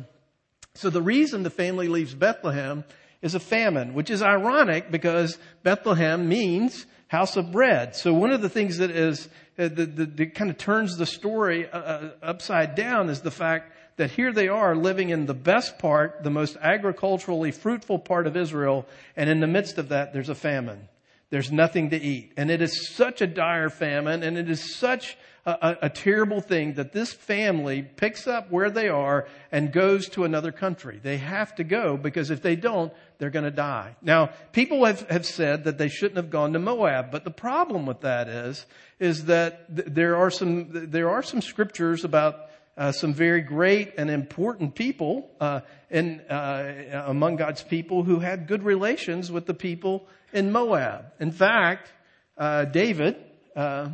so 0.74 0.88
the 0.88 1.02
reason 1.02 1.42
the 1.42 1.50
family 1.50 1.86
leaves 1.86 2.14
Bethlehem 2.14 2.82
is 3.20 3.34
a 3.34 3.40
famine, 3.40 3.92
which 3.92 4.08
is 4.08 4.22
ironic 4.22 4.90
because 4.90 5.38
Bethlehem 5.62 6.26
means 6.30 6.86
house 7.08 7.36
of 7.36 7.52
bread. 7.52 7.94
So 7.94 8.14
one 8.14 8.30
of 8.30 8.40
the 8.40 8.48
things 8.48 8.78
that 8.78 8.90
is, 8.90 9.28
uh, 9.58 9.68
that, 9.68 10.16
that 10.16 10.34
kind 10.34 10.50
of 10.50 10.56
turns 10.56 10.96
the 10.96 11.06
story 11.06 11.68
uh, 11.68 11.78
uh, 11.78 12.10
upside 12.22 12.74
down 12.74 13.10
is 13.10 13.20
the 13.20 13.30
fact 13.30 13.70
that 13.96 14.10
here 14.10 14.32
they 14.32 14.48
are 14.48 14.74
living 14.74 15.10
in 15.10 15.26
the 15.26 15.34
best 15.34 15.78
part, 15.78 16.22
the 16.24 16.30
most 16.30 16.56
agriculturally 16.56 17.52
fruitful 17.52 17.98
part 17.98 18.26
of 18.26 18.34
Israel, 18.34 18.86
and 19.14 19.28
in 19.28 19.40
the 19.40 19.46
midst 19.46 19.76
of 19.76 19.90
that, 19.90 20.14
there's 20.14 20.30
a 20.30 20.34
famine. 20.34 20.88
There's 21.34 21.50
nothing 21.50 21.90
to 21.90 22.00
eat. 22.00 22.30
And 22.36 22.48
it 22.48 22.62
is 22.62 22.94
such 22.94 23.20
a 23.20 23.26
dire 23.26 23.68
famine 23.68 24.22
and 24.22 24.38
it 24.38 24.48
is 24.48 24.76
such 24.76 25.16
a, 25.44 25.50
a, 25.50 25.78
a, 25.86 25.90
terrible 25.90 26.40
thing 26.40 26.74
that 26.74 26.92
this 26.92 27.12
family 27.12 27.82
picks 27.82 28.28
up 28.28 28.52
where 28.52 28.70
they 28.70 28.88
are 28.88 29.26
and 29.50 29.72
goes 29.72 30.08
to 30.10 30.22
another 30.22 30.52
country. 30.52 31.00
They 31.02 31.16
have 31.16 31.52
to 31.56 31.64
go 31.64 31.96
because 31.96 32.30
if 32.30 32.40
they 32.40 32.54
don't, 32.54 32.92
they're 33.18 33.30
going 33.30 33.46
to 33.46 33.50
die. 33.50 33.96
Now, 34.00 34.30
people 34.52 34.84
have, 34.84 35.10
have 35.10 35.26
said 35.26 35.64
that 35.64 35.76
they 35.76 35.88
shouldn't 35.88 36.18
have 36.18 36.30
gone 36.30 36.52
to 36.52 36.60
Moab, 36.60 37.10
but 37.10 37.24
the 37.24 37.32
problem 37.32 37.84
with 37.84 38.02
that 38.02 38.28
is, 38.28 38.64
is 39.00 39.24
that 39.24 39.74
th- 39.74 39.88
there 39.90 40.14
are 40.14 40.30
some, 40.30 40.68
there 40.70 41.10
are 41.10 41.24
some 41.24 41.40
scriptures 41.40 42.04
about 42.04 42.48
uh, 42.76 42.92
some 42.92 43.14
very 43.14 43.40
great 43.40 43.94
and 43.96 44.10
important 44.10 44.74
people 44.74 45.30
uh, 45.40 45.60
in, 45.90 46.20
uh, 46.22 47.04
among 47.06 47.36
God's 47.36 47.62
people 47.62 48.02
who 48.02 48.18
had 48.18 48.46
good 48.46 48.62
relations 48.62 49.30
with 49.30 49.46
the 49.46 49.54
people 49.54 50.06
in 50.32 50.50
Moab. 50.50 51.12
In 51.20 51.30
fact, 51.30 51.92
uh, 52.36 52.64
David, 52.64 53.16
uh, 53.54 53.90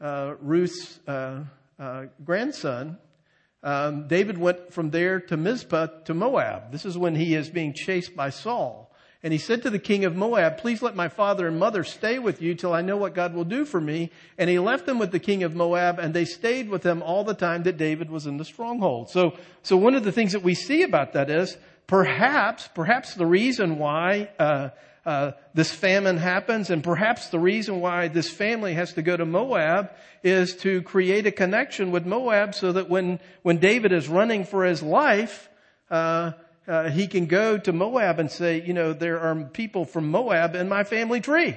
uh, 0.00 0.34
Ruth's 0.40 0.98
grandson, 2.24 2.98
um, 3.62 4.08
David 4.08 4.38
went 4.38 4.72
from 4.72 4.90
there 4.90 5.20
to 5.20 5.36
Mizpah 5.36 5.86
to 6.04 6.14
Moab. 6.14 6.72
This 6.72 6.86
is 6.86 6.96
when 6.96 7.14
he 7.14 7.34
is 7.34 7.48
being 7.50 7.74
chased 7.74 8.16
by 8.16 8.30
Saul. 8.30 8.89
And 9.22 9.34
he 9.34 9.38
said 9.38 9.62
to 9.62 9.70
the 9.70 9.78
king 9.78 10.06
of 10.06 10.16
Moab, 10.16 10.56
please 10.56 10.80
let 10.80 10.96
my 10.96 11.08
father 11.08 11.46
and 11.46 11.58
mother 11.58 11.84
stay 11.84 12.18
with 12.18 12.40
you 12.40 12.54
till 12.54 12.72
I 12.72 12.80
know 12.80 12.96
what 12.96 13.14
God 13.14 13.34
will 13.34 13.44
do 13.44 13.66
for 13.66 13.80
me. 13.80 14.10
And 14.38 14.48
he 14.48 14.58
left 14.58 14.86
them 14.86 14.98
with 14.98 15.12
the 15.12 15.18
king 15.18 15.42
of 15.42 15.54
Moab 15.54 15.98
and 15.98 16.14
they 16.14 16.24
stayed 16.24 16.70
with 16.70 16.82
him 16.84 17.02
all 17.02 17.22
the 17.22 17.34
time 17.34 17.64
that 17.64 17.76
David 17.76 18.10
was 18.10 18.26
in 18.26 18.38
the 18.38 18.46
stronghold. 18.46 19.10
So, 19.10 19.36
so 19.62 19.76
one 19.76 19.94
of 19.94 20.04
the 20.04 20.12
things 20.12 20.32
that 20.32 20.42
we 20.42 20.54
see 20.54 20.82
about 20.82 21.12
that 21.12 21.28
is 21.28 21.58
perhaps, 21.86 22.68
perhaps 22.74 23.14
the 23.14 23.26
reason 23.26 23.78
why, 23.78 24.30
uh, 24.38 24.70
uh, 25.04 25.32
this 25.54 25.72
famine 25.72 26.16
happens 26.16 26.70
and 26.70 26.84
perhaps 26.84 27.28
the 27.28 27.38
reason 27.38 27.80
why 27.80 28.08
this 28.08 28.30
family 28.30 28.74
has 28.74 28.94
to 28.94 29.02
go 29.02 29.16
to 29.16 29.24
Moab 29.24 29.90
is 30.22 30.56
to 30.56 30.82
create 30.82 31.26
a 31.26 31.32
connection 31.32 31.90
with 31.90 32.06
Moab 32.06 32.54
so 32.54 32.72
that 32.72 32.88
when, 32.88 33.18
when 33.42 33.58
David 33.58 33.92
is 33.92 34.08
running 34.08 34.44
for 34.44 34.64
his 34.64 34.82
life, 34.82 35.48
uh, 35.90 36.32
uh, 36.70 36.88
he 36.88 37.08
can 37.08 37.26
go 37.26 37.58
to 37.58 37.72
Moab 37.72 38.20
and 38.20 38.30
say, 38.30 38.62
you 38.62 38.72
know, 38.72 38.92
there 38.92 39.18
are 39.18 39.34
people 39.44 39.84
from 39.84 40.08
Moab 40.08 40.54
in 40.54 40.68
my 40.68 40.84
family 40.84 41.20
tree. 41.20 41.56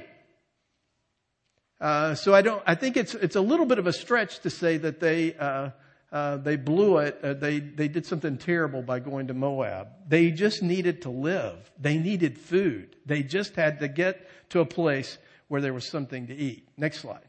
Uh, 1.79 2.15
so 2.15 2.33
I 2.33 2.41
don't. 2.41 2.63
I 2.65 2.73
think 2.73 2.97
it's 2.97 3.13
it's 3.13 3.35
a 3.35 3.41
little 3.41 3.67
bit 3.67 3.77
of 3.77 3.85
a 3.85 3.93
stretch 3.93 4.39
to 4.39 4.49
say 4.49 4.77
that 4.77 4.99
they 4.99 5.35
uh, 5.35 5.69
uh 6.11 6.37
they 6.37 6.55
blew 6.55 6.97
it. 6.97 7.19
Uh, 7.21 7.33
they 7.33 7.59
they 7.59 7.87
did 7.87 8.07
something 8.07 8.37
terrible 8.37 8.81
by 8.81 8.99
going 8.99 9.27
to 9.27 9.35
Moab. 9.35 9.89
They 10.07 10.31
just 10.31 10.63
needed 10.63 11.03
to 11.03 11.11
live. 11.11 11.71
They 11.79 11.97
needed 11.97 12.39
food. 12.39 12.95
They 13.05 13.21
just 13.21 13.55
had 13.55 13.81
to 13.81 13.87
get 13.87 14.27
to 14.49 14.61
a 14.61 14.65
place 14.65 15.19
where 15.47 15.61
there 15.61 15.73
was 15.73 15.85
something 15.85 16.27
to 16.27 16.35
eat. 16.35 16.67
Next 16.75 16.99
slide. 16.99 17.27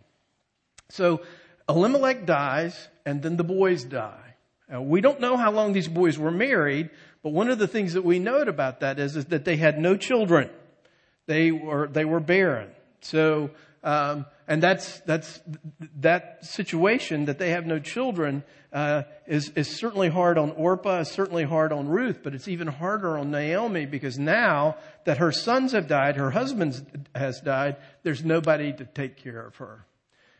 So 0.88 1.20
Elimelech 1.68 2.24
dies, 2.24 2.88
and 3.04 3.20
then 3.20 3.36
the 3.36 3.44
boys 3.44 3.84
die. 3.84 4.36
we 4.70 5.02
don't 5.02 5.20
know 5.20 5.36
how 5.36 5.50
long 5.50 5.72
these 5.72 5.88
boys 5.88 6.16
were 6.16 6.30
married, 6.30 6.90
but 7.24 7.32
one 7.32 7.48
of 7.48 7.58
the 7.58 7.66
things 7.66 7.94
that 7.94 8.04
we 8.04 8.18
note 8.18 8.48
about 8.48 8.80
that 8.80 8.98
is, 8.98 9.16
is 9.16 9.24
that 9.26 9.46
they 9.46 9.56
had 9.56 9.78
no 9.78 9.96
children. 9.96 10.50
They 11.24 11.50
were, 11.50 11.88
they 11.88 12.04
were 12.04 12.20
barren. 12.20 12.68
So, 13.00 13.50
um, 13.82 14.26
and 14.46 14.62
that's, 14.62 15.00
that's, 15.00 15.40
that 16.00 16.44
situation 16.44 17.24
that 17.24 17.38
they 17.38 17.50
have 17.50 17.64
no 17.64 17.78
children, 17.78 18.44
uh, 18.74 19.04
is, 19.26 19.48
is 19.56 19.74
certainly 19.74 20.10
hard 20.10 20.36
on 20.36 20.50
Orpah, 20.50 21.00
is 21.00 21.08
certainly 21.08 21.44
hard 21.44 21.72
on 21.72 21.88
Ruth, 21.88 22.20
but 22.22 22.34
it's 22.34 22.46
even 22.46 22.66
harder 22.66 23.16
on 23.16 23.30
Naomi 23.30 23.86
because 23.86 24.18
now 24.18 24.76
that 25.06 25.16
her 25.16 25.32
sons 25.32 25.72
have 25.72 25.88
died, 25.88 26.16
her 26.16 26.30
husband 26.30 27.08
has 27.14 27.40
died, 27.40 27.76
there's 28.02 28.22
nobody 28.22 28.70
to 28.74 28.84
take 28.84 29.16
care 29.16 29.46
of 29.46 29.56
her. 29.56 29.86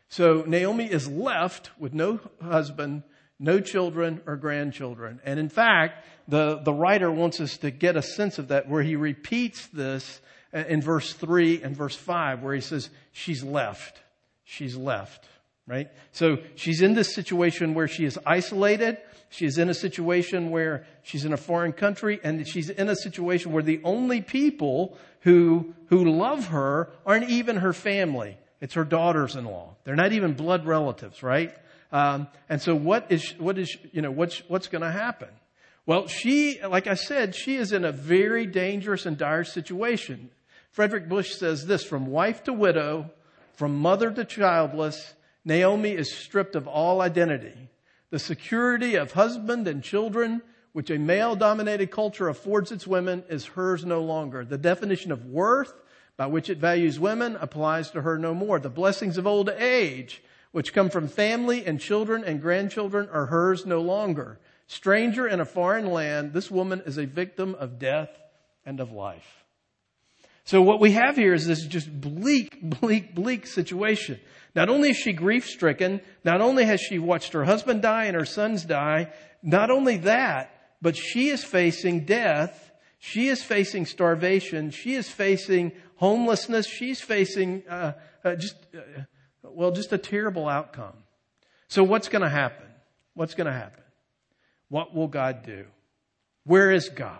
So 0.08 0.44
Naomi 0.46 0.84
is 0.84 1.08
left 1.08 1.70
with 1.78 1.94
no 1.94 2.20
husband, 2.42 3.04
no 3.44 3.61
children 3.61 4.22
or 4.26 4.37
grandchildren. 4.37 5.20
And 5.24 5.38
in 5.38 5.48
fact, 5.48 6.04
the, 6.26 6.61
the 6.64 6.72
writer 6.72 7.11
wants 7.11 7.40
us 7.40 7.59
to 7.59 7.70
get 7.70 7.96
a 7.96 8.02
sense 8.02 8.38
of 8.38 8.48
that 8.48 8.68
where 8.68 8.83
he 8.83 8.96
repeats 8.96 9.66
this 9.68 10.20
in 10.52 10.80
verse 10.80 11.12
3 11.12 11.62
and 11.62 11.76
verse 11.76 11.94
5 11.94 12.42
where 12.42 12.54
he 12.54 12.61
says, 12.61 12.88
she's 13.12 13.44
left. 13.44 14.00
She's 14.44 14.76
left. 14.76 15.28
Right? 15.66 15.88
So 16.12 16.38
she's 16.57 16.83
in 16.83 16.94
this 16.94 17.14
situation 17.14 17.74
where 17.74 17.88
she 17.88 18.04
is 18.04 18.18
isolated. 18.26 18.98
She's 19.30 19.59
in 19.59 19.68
a 19.68 19.74
situation 19.74 20.50
where 20.50 20.87
she's 21.02 21.24
in 21.24 21.33
a 21.33 21.38
foreign 21.38 21.72
country 21.72 22.20
and 22.22 22.46
she's 22.46 22.70
in 22.70 22.88
a 22.88 22.96
situation 22.96 23.52
where 23.52 23.62
the 23.62 23.80
only 23.83 24.20
people 24.20 24.96
who, 25.20 25.74
who 25.87 26.04
love 26.04 26.48
her 26.48 26.90
aren't 27.04 27.30
even 27.30 27.57
her 27.57 27.72
family. 27.72 28.38
It's 28.61 28.74
her 28.74 28.85
daughters-in-law. 28.85 29.74
They're 29.85 29.96
not 29.96 30.12
even 30.12 30.35
blood 30.35 30.66
relatives, 30.66 31.22
right? 31.22 31.54
Um, 31.94 32.26
and 32.48 32.61
so 32.61 32.74
what 32.74 33.07
is, 33.11 33.35
what 33.38 33.57
is, 33.57 33.78
you 33.92 34.02
know, 34.02 34.11
what's, 34.11 34.42
what's 34.48 34.66
going 34.66 34.83
to 34.83 34.90
happen? 34.90 35.28
Well, 35.87 36.09
she, 36.09 36.61
like 36.61 36.88
I 36.88 36.94
said, 36.94 37.37
she 37.37 37.54
is 37.54 37.70
in 37.70 37.85
a 37.85 37.92
very 37.92 38.46
dangerous 38.46 39.07
and 39.07 39.16
dire 39.16 39.44
situation. 39.44 40.30
Frederic 40.72 41.09
Bush 41.09 41.37
says 41.37 41.66
this, 41.66 41.85
from 41.85 42.09
wife 42.09 42.42
to 42.44 42.52
widow, 42.52 43.12
from 43.52 43.76
mother 43.76 44.11
to 44.11 44.24
childless, 44.24 45.14
Naomi 45.44 45.92
is 45.92 46.12
stripped 46.12 46.57
of 46.57 46.66
all 46.66 47.00
identity. 47.00 47.68
The 48.11 48.18
security 48.18 48.96
of 48.96 49.12
husband 49.12 49.68
and 49.68 49.80
children, 49.80 50.42
which 50.72 50.90
a 50.90 50.98
male 50.98 51.37
dominated 51.37 51.92
culture 51.92 52.28
affords 52.28 52.72
its 52.72 52.88
women, 52.88 53.22
is 53.28 53.44
hers 53.46 53.85
no 53.85 54.02
longer. 54.02 54.44
The 54.44 54.59
definition 54.59 55.12
of 55.12 55.26
worth 55.26 55.72
by 56.16 56.26
which 56.26 56.50
it 56.50 56.59
values 56.59 56.98
women 56.98 57.37
applies 57.40 57.92
to 57.92 58.02
her 58.02 58.18
no 58.18 58.35
more. 58.35 58.59
The 58.59 58.68
blessings 58.68 59.16
of 59.16 59.28
old 59.28 59.48
age 59.48 60.24
which 60.54 60.72
come 60.72 60.88
from 60.88 61.08
family 61.08 61.66
and 61.66 61.80
children 61.80 62.22
and 62.22 62.40
grandchildren 62.40 63.08
are 63.12 63.26
hers 63.26 63.66
no 63.66 63.80
longer. 63.80 64.38
Stranger 64.68 65.26
in 65.26 65.40
a 65.40 65.44
foreign 65.44 65.90
land, 65.90 66.32
this 66.32 66.48
woman 66.48 66.80
is 66.86 66.96
a 66.96 67.06
victim 67.06 67.56
of 67.56 67.80
death 67.80 68.10
and 68.64 68.78
of 68.78 68.92
life. 68.92 69.44
So 70.44 70.62
what 70.62 70.78
we 70.78 70.92
have 70.92 71.16
here 71.16 71.34
is 71.34 71.44
this 71.44 71.66
just 71.66 71.90
bleak, 72.00 72.62
bleak, 72.62 73.16
bleak 73.16 73.48
situation. 73.48 74.20
Not 74.54 74.68
only 74.68 74.90
is 74.90 74.96
she 74.96 75.12
grief 75.12 75.44
stricken, 75.44 76.00
not 76.22 76.40
only 76.40 76.64
has 76.66 76.80
she 76.80 77.00
watched 77.00 77.32
her 77.32 77.42
husband 77.42 77.82
die 77.82 78.04
and 78.04 78.14
her 78.14 78.24
sons 78.24 78.64
die, 78.64 79.12
not 79.42 79.72
only 79.72 79.96
that, 79.96 80.54
but 80.80 80.94
she 80.96 81.30
is 81.30 81.42
facing 81.42 82.04
death. 82.04 82.70
She 83.00 83.26
is 83.26 83.42
facing 83.42 83.86
starvation. 83.86 84.70
She 84.70 84.94
is 84.94 85.08
facing 85.08 85.72
homelessness. 85.96 86.68
She's 86.68 87.00
facing 87.00 87.64
uh, 87.68 87.94
uh, 88.24 88.36
just 88.36 88.54
uh, 88.72 89.02
well, 89.44 89.70
just 89.70 89.92
a 89.92 89.98
terrible 89.98 90.48
outcome. 90.48 90.94
So 91.68 91.85
what's 91.85 92.09
going 92.09 92.22
to 92.22 92.30
happen? 92.30 92.66
What's 93.14 93.35
going 93.35 93.46
to 93.46 93.52
happen? 93.52 93.83
What 94.68 94.94
will 94.94 95.09
God 95.09 95.44
do? 95.44 95.66
Where 96.44 96.70
is 96.70 96.88
God? 96.88 97.18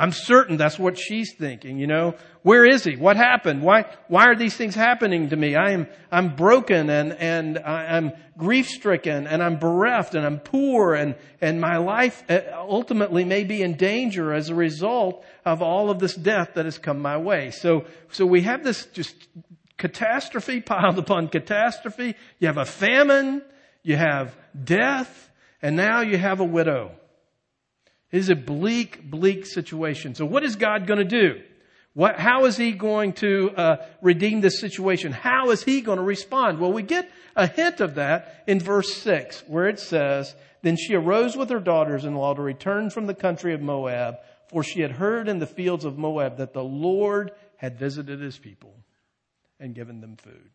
I'm 0.00 0.12
certain 0.12 0.56
that's 0.56 0.78
what 0.78 0.96
she's 0.96 1.34
thinking, 1.34 1.78
you 1.78 1.88
know. 1.88 2.14
Where 2.42 2.64
is 2.64 2.84
he? 2.84 2.94
What 2.94 3.16
happened? 3.16 3.62
Why, 3.62 3.84
why 4.06 4.26
are 4.26 4.36
these 4.36 4.56
things 4.56 4.76
happening 4.76 5.30
to 5.30 5.36
me? 5.36 5.56
I 5.56 5.72
am, 5.72 5.88
I'm 6.12 6.36
broken 6.36 6.88
and, 6.88 7.12
and 7.14 7.58
I'm 7.58 8.12
grief 8.36 8.68
stricken 8.68 9.26
and 9.26 9.42
I'm 9.42 9.58
bereft 9.58 10.14
and 10.14 10.24
I'm 10.24 10.38
poor 10.38 10.94
and, 10.94 11.16
and 11.40 11.60
my 11.60 11.78
life 11.78 12.22
uh, 12.30 12.42
ultimately 12.54 13.24
may 13.24 13.42
be 13.42 13.60
in 13.60 13.74
danger 13.76 14.32
as 14.32 14.50
a 14.50 14.54
result 14.54 15.24
of 15.44 15.62
all 15.62 15.90
of 15.90 15.98
this 15.98 16.14
death 16.14 16.50
that 16.54 16.64
has 16.64 16.78
come 16.78 17.00
my 17.00 17.16
way. 17.16 17.50
So, 17.50 17.84
so 18.12 18.24
we 18.24 18.42
have 18.42 18.62
this 18.62 18.86
just 18.86 19.16
catastrophe 19.78 20.60
piled 20.60 20.98
upon 20.98 21.28
catastrophe. 21.28 22.16
You 22.38 22.48
have 22.48 22.58
a 22.58 22.64
famine, 22.64 23.42
you 23.82 23.96
have 23.96 24.36
death, 24.62 25.30
and 25.62 25.76
now 25.76 26.00
you 26.00 26.18
have 26.18 26.40
a 26.40 26.44
widow. 26.44 26.92
It 28.10 28.18
is 28.18 28.28
a 28.28 28.36
bleak, 28.36 29.08
bleak 29.08 29.46
situation. 29.46 30.14
So 30.14 30.26
what 30.26 30.42
is 30.42 30.56
God 30.56 30.86
going 30.86 30.98
to 30.98 31.04
do? 31.04 31.40
What, 31.94 32.18
how 32.18 32.44
is 32.44 32.56
he 32.56 32.72
going 32.72 33.14
to 33.14 33.50
uh, 33.56 33.86
redeem 34.02 34.40
this 34.40 34.60
situation? 34.60 35.12
How 35.12 35.50
is 35.50 35.64
he 35.64 35.80
going 35.80 35.98
to 35.98 36.04
respond? 36.04 36.58
Well, 36.58 36.72
we 36.72 36.82
get 36.82 37.10
a 37.34 37.46
hint 37.46 37.80
of 37.80 37.96
that 37.96 38.44
in 38.46 38.60
verse 38.60 38.94
6, 38.94 39.44
where 39.48 39.68
it 39.68 39.80
says, 39.80 40.34
Then 40.62 40.76
she 40.76 40.94
arose 40.94 41.36
with 41.36 41.50
her 41.50 41.60
daughters 41.60 42.04
in 42.04 42.14
law 42.14 42.34
to 42.34 42.42
return 42.42 42.90
from 42.90 43.06
the 43.06 43.14
country 43.14 43.52
of 43.52 43.60
Moab, 43.60 44.16
for 44.48 44.62
she 44.62 44.80
had 44.80 44.92
heard 44.92 45.28
in 45.28 45.38
the 45.38 45.46
fields 45.46 45.84
of 45.84 45.98
Moab 45.98 46.36
that 46.36 46.52
the 46.52 46.62
Lord 46.62 47.32
had 47.56 47.78
visited 47.78 48.20
his 48.20 48.38
people 48.38 48.74
and 49.60 49.74
given 49.74 50.00
them 50.00 50.16
food. 50.16 50.50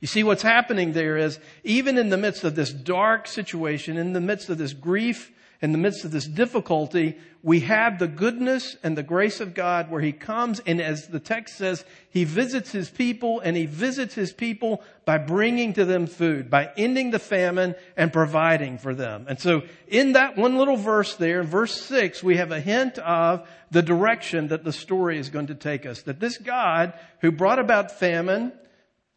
You 0.00 0.08
see, 0.08 0.24
what's 0.24 0.42
happening 0.42 0.92
there 0.92 1.16
is, 1.16 1.38
even 1.62 1.96
in 1.96 2.08
the 2.08 2.16
midst 2.16 2.42
of 2.42 2.56
this 2.56 2.72
dark 2.72 3.28
situation, 3.28 3.96
in 3.96 4.12
the 4.12 4.20
midst 4.20 4.48
of 4.48 4.58
this 4.58 4.72
grief 4.72 5.30
in 5.62 5.70
the 5.70 5.78
midst 5.78 6.04
of 6.04 6.10
this 6.10 6.26
difficulty, 6.26 7.16
we 7.44 7.60
have 7.60 8.00
the 8.00 8.08
goodness 8.08 8.76
and 8.82 8.98
the 8.98 9.02
grace 9.04 9.40
of 9.40 9.54
God 9.54 9.90
where 9.90 10.00
He 10.00 10.10
comes 10.10 10.60
and 10.66 10.80
as 10.80 11.06
the 11.06 11.20
text 11.20 11.56
says, 11.56 11.84
He 12.10 12.24
visits 12.24 12.72
His 12.72 12.90
people 12.90 13.38
and 13.38 13.56
He 13.56 13.66
visits 13.66 14.14
His 14.14 14.32
people 14.32 14.82
by 15.04 15.18
bringing 15.18 15.72
to 15.74 15.84
them 15.84 16.08
food, 16.08 16.50
by 16.50 16.72
ending 16.76 17.12
the 17.12 17.20
famine 17.20 17.76
and 17.96 18.12
providing 18.12 18.78
for 18.78 18.92
them. 18.92 19.26
And 19.28 19.38
so 19.38 19.62
in 19.86 20.12
that 20.12 20.36
one 20.36 20.58
little 20.58 20.76
verse 20.76 21.14
there, 21.14 21.44
verse 21.44 21.80
six, 21.80 22.24
we 22.24 22.38
have 22.38 22.50
a 22.50 22.60
hint 22.60 22.98
of 22.98 23.48
the 23.70 23.82
direction 23.82 24.48
that 24.48 24.64
the 24.64 24.72
story 24.72 25.16
is 25.16 25.30
going 25.30 25.46
to 25.46 25.54
take 25.54 25.86
us. 25.86 26.02
That 26.02 26.18
this 26.18 26.38
God 26.38 26.92
who 27.20 27.30
brought 27.30 27.60
about 27.60 27.92
famine 27.92 28.52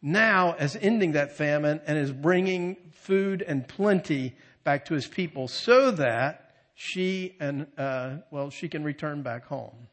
now 0.00 0.54
is 0.54 0.76
ending 0.80 1.12
that 1.12 1.32
famine 1.36 1.80
and 1.88 1.98
is 1.98 2.12
bringing 2.12 2.76
food 2.92 3.42
and 3.42 3.66
plenty 3.66 4.36
back 4.66 4.84
to 4.86 4.94
his 4.94 5.06
people 5.06 5.48
so 5.48 5.92
that 5.92 6.50
she 6.74 7.36
and, 7.40 7.68
uh, 7.78 8.16
well, 8.30 8.50
she 8.50 8.68
can 8.68 8.84
return 8.84 9.22
back 9.22 9.46
home. 9.46 9.86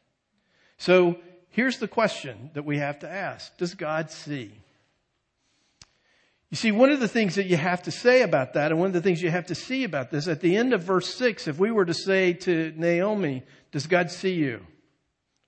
So 0.76 1.16
here's 1.48 1.78
the 1.78 1.88
question 1.88 2.50
that 2.52 2.66
we 2.66 2.78
have 2.78 2.98
to 2.98 3.08
ask. 3.08 3.56
Does 3.56 3.74
God 3.74 4.10
see? 4.10 4.52
You 6.50 6.56
see, 6.56 6.72
one 6.72 6.90
of 6.90 7.00
the 7.00 7.08
things 7.08 7.36
that 7.36 7.46
you 7.46 7.56
have 7.56 7.84
to 7.84 7.90
say 7.90 8.22
about 8.22 8.54
that, 8.54 8.70
and 8.70 8.78
one 8.78 8.88
of 8.88 8.92
the 8.92 9.00
things 9.00 9.22
you 9.22 9.30
have 9.30 9.46
to 9.46 9.54
see 9.54 9.84
about 9.84 10.10
this, 10.10 10.28
at 10.28 10.40
the 10.40 10.56
end 10.56 10.74
of 10.74 10.82
verse 10.82 11.14
6, 11.14 11.48
if 11.48 11.58
we 11.58 11.70
were 11.70 11.84
to 11.84 11.94
say 11.94 12.32
to 12.32 12.72
Naomi, 12.76 13.44
Does 13.72 13.86
God 13.86 14.10
see 14.10 14.34
you? 14.34 14.66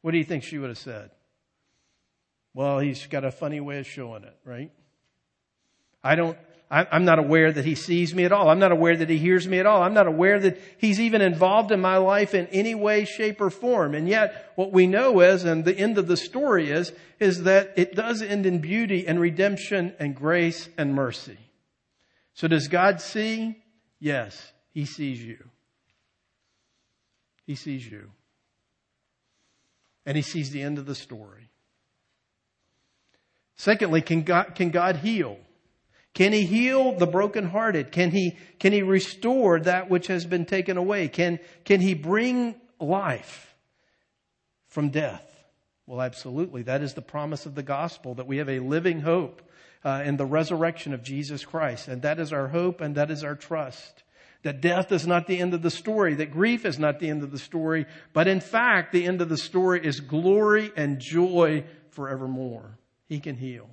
What 0.03 0.13
do 0.13 0.19
you 0.19 0.25
think 0.25 0.45
she 0.45 0.59
would 0.59 0.71
have 0.71 0.79
said? 0.79 1.11
Well, 2.55 2.79
he's 2.79 3.07
got 3.07 3.25
a 3.25 3.31
funny 3.31 3.61
way 3.61 3.79
of 3.81 3.87
showing 3.87 4.25
it, 4.25 4.37
right? 4.45 4.71
I 6.03 6.15
don't, 6.15 6.39
I'm 6.69 7.05
not 7.05 7.21
aware 7.21 7.53
that 7.53 7.65
he 7.65 7.77
sees 7.77 8.13
me 8.13 8.25
at 8.25 8.33
all. 8.33 8.51
I'm 8.51 8.59
not 8.59 8.73
aware 8.73 8.97
that 8.97 9.09
he 9.09 9.19
hears 9.19 9.47
me 9.47 9.61
at 9.61 9.67
all. 9.67 9.85
I'm 9.85 9.95
not 9.95 10.09
aware 10.09 10.41
that 10.41 10.61
he's 10.79 11.01
even 11.01 11.21
involved 11.21 11.71
in 11.71 11.81
my 11.81 11.99
life 11.99 12.35
in 12.35 12.49
any 12.49 12.75
way, 12.75 13.05
shape, 13.05 13.41
or 13.41 13.51
form. 13.51 13.95
And 13.95 14.09
yet, 14.09 14.51
what 14.57 14.73
we 14.73 14.89
know 14.89 15.21
is, 15.21 15.45
and 15.45 15.65
the 15.65 15.79
end 15.79 15.97
of 15.97 16.09
the 16.09 16.17
story 16.17 16.71
is, 16.71 16.93
is 17.21 17.45
that 17.45 17.75
it 17.77 17.95
does 17.95 18.21
end 18.21 18.47
in 18.47 18.59
beauty 18.59 19.07
and 19.07 19.21
redemption 19.21 19.95
and 20.01 20.17
grace 20.17 20.69
and 20.77 20.93
mercy. 20.93 21.39
So 22.35 22.49
does 22.49 22.67
God 22.67 23.01
see? 23.01 23.63
Yes, 24.01 24.53
he 24.73 24.87
sees 24.87 25.23
you. 25.23 25.39
He 27.47 27.55
sees 27.55 27.89
you. 27.89 28.11
And 30.05 30.17
he 30.17 30.23
sees 30.23 30.51
the 30.51 30.63
end 30.63 30.79
of 30.79 30.87
the 30.87 30.97
story. 30.97 31.49
Secondly, 33.55 34.03
can 34.03 34.23
God, 34.23 34.57
can 34.57 34.71
God 34.71 34.97
heal? 34.97 35.39
Can 36.17 36.33
he 36.33 36.47
heal 36.47 36.93
the 36.93 37.07
brokenhearted? 37.07 37.93
Can 37.93 38.11
he, 38.11 38.39
can 38.59 38.73
he 38.73 38.81
restore 38.81 39.61
that 39.61 39.91
which 39.91 40.07
has 40.07 40.25
been 40.25 40.47
taken 40.47 40.79
away? 40.79 41.09
Can, 41.09 41.39
can 41.67 41.79
he 41.83 41.93
bring 41.93 42.55
life 42.81 43.55
from 44.69 44.89
death? 44.89 45.31
Well, 45.87 46.01
absolutely. 46.01 46.63
That 46.63 46.81
is 46.81 46.95
the 46.95 47.03
promise 47.03 47.45
of 47.45 47.55
the 47.55 47.63
gospel 47.63 48.15
that 48.15 48.27
we 48.27 48.39
have 48.39 48.49
a 48.49 48.61
living 48.61 49.01
hope 49.01 49.43
uh, 49.85 50.05
in 50.07 50.17
the 50.17 50.25
resurrection 50.25 50.95
of 50.95 51.03
Jesus 51.03 51.45
Christ. 51.45 51.87
And 51.87 52.01
that 52.01 52.19
is 52.19 52.33
our 52.33 52.49
hope 52.49 52.81
and 52.81 52.95
that 52.95 53.11
is 53.11 53.23
our 53.23 53.35
trust. 53.35 54.03
That 54.43 54.63
death 54.63 54.93
is 54.93 55.07
not 55.07 55.27
the 55.27 55.39
end 55.39 55.53
of 55.53 55.61
the 55.61 55.71
story, 55.71 56.15
that 56.15 56.31
grief 56.31 56.65
is 56.65 56.79
not 56.79 56.99
the 56.99 57.11
end 57.11 57.25
of 57.25 57.31
the 57.31 57.39
story, 57.39 57.85
but 58.15 58.27
in 58.27 58.41
fact, 58.41 58.91
the 58.91 59.05
end 59.05 59.21
of 59.21 59.29
the 59.29 59.37
story 59.37 59.85
is 59.85 60.01
glory 60.01 60.73
and 60.79 60.99
joy 60.99 61.67
forevermore. 61.91 62.79
He 63.05 63.21
can 63.21 63.37
heal. 63.37 63.69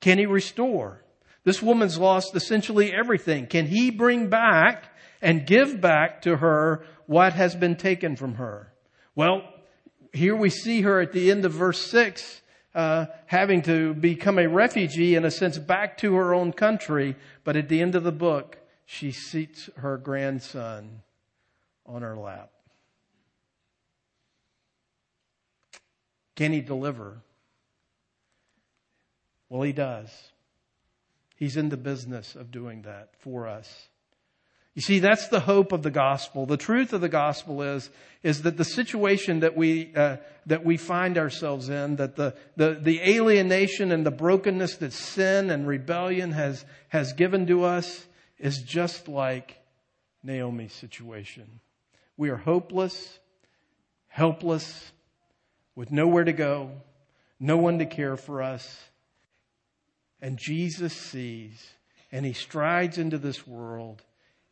Can 0.00 0.18
he 0.18 0.26
restore? 0.26 1.02
This 1.48 1.62
woman's 1.62 1.96
lost 1.96 2.36
essentially 2.36 2.92
everything. 2.92 3.46
Can 3.46 3.64
he 3.64 3.90
bring 3.90 4.28
back 4.28 4.92
and 5.22 5.46
give 5.46 5.80
back 5.80 6.20
to 6.22 6.36
her 6.36 6.84
what 7.06 7.32
has 7.32 7.56
been 7.56 7.74
taken 7.74 8.16
from 8.16 8.34
her? 8.34 8.70
Well, 9.14 9.40
here 10.12 10.36
we 10.36 10.50
see 10.50 10.82
her 10.82 11.00
at 11.00 11.12
the 11.12 11.30
end 11.30 11.46
of 11.46 11.52
verse 11.52 11.90
6 11.90 12.42
uh, 12.74 13.06
having 13.24 13.62
to 13.62 13.94
become 13.94 14.38
a 14.38 14.46
refugee 14.46 15.14
in 15.14 15.24
a 15.24 15.30
sense 15.30 15.56
back 15.56 15.96
to 16.00 16.16
her 16.16 16.34
own 16.34 16.52
country, 16.52 17.16
but 17.44 17.56
at 17.56 17.70
the 17.70 17.80
end 17.80 17.94
of 17.94 18.04
the 18.04 18.12
book, 18.12 18.58
she 18.84 19.10
seats 19.10 19.70
her 19.76 19.96
grandson 19.96 21.00
on 21.86 22.02
her 22.02 22.14
lap. 22.14 22.50
Can 26.36 26.52
he 26.52 26.60
deliver? 26.60 27.22
Well, 29.48 29.62
he 29.62 29.72
does. 29.72 30.10
He's 31.38 31.56
in 31.56 31.68
the 31.68 31.76
business 31.76 32.34
of 32.34 32.50
doing 32.50 32.82
that 32.82 33.10
for 33.20 33.46
us. 33.46 33.88
You 34.74 34.82
see, 34.82 34.98
that's 34.98 35.28
the 35.28 35.40
hope 35.40 35.72
of 35.72 35.82
the 35.82 35.90
gospel. 35.90 36.46
The 36.46 36.56
truth 36.56 36.92
of 36.92 37.00
the 37.00 37.08
gospel 37.08 37.62
is, 37.62 37.90
is 38.22 38.42
that 38.42 38.56
the 38.56 38.64
situation 38.64 39.40
that 39.40 39.56
we, 39.56 39.92
uh, 39.94 40.18
that 40.46 40.64
we 40.64 40.76
find 40.76 41.16
ourselves 41.16 41.68
in, 41.68 41.96
that 41.96 42.16
the, 42.16 42.34
the, 42.56 42.78
the 42.80 43.00
alienation 43.00 43.92
and 43.92 44.04
the 44.04 44.10
brokenness 44.10 44.76
that 44.76 44.92
sin 44.92 45.50
and 45.50 45.66
rebellion 45.66 46.32
has, 46.32 46.64
has 46.88 47.12
given 47.12 47.46
to 47.46 47.64
us 47.64 48.06
is 48.38 48.58
just 48.58 49.08
like 49.08 49.58
Naomi's 50.22 50.74
situation. 50.74 51.60
We 52.16 52.30
are 52.30 52.36
hopeless, 52.36 53.18
helpless, 54.08 54.92
with 55.76 55.92
nowhere 55.92 56.24
to 56.24 56.32
go, 56.32 56.72
no 57.38 57.56
one 57.56 57.78
to 57.78 57.86
care 57.86 58.16
for 58.16 58.42
us. 58.42 58.87
And 60.20 60.38
Jesus 60.38 60.92
sees 60.92 61.72
and 62.10 62.24
he 62.24 62.32
strides 62.32 62.98
into 62.98 63.18
this 63.18 63.46
world 63.46 64.02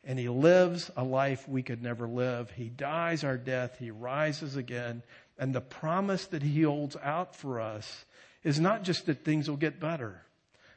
and 0.04 0.18
he 0.18 0.28
lives 0.28 0.90
a 0.96 1.02
life 1.02 1.48
we 1.48 1.62
could 1.62 1.82
never 1.82 2.06
live. 2.06 2.50
He 2.52 2.68
dies 2.68 3.24
our 3.24 3.36
death. 3.36 3.76
He 3.78 3.90
rises 3.90 4.56
again. 4.56 5.02
And 5.38 5.52
the 5.52 5.60
promise 5.60 6.26
that 6.26 6.42
he 6.42 6.62
holds 6.62 6.96
out 7.02 7.34
for 7.34 7.60
us 7.60 8.04
is 8.44 8.60
not 8.60 8.84
just 8.84 9.06
that 9.06 9.24
things 9.24 9.50
will 9.50 9.56
get 9.56 9.80
better. 9.80 10.22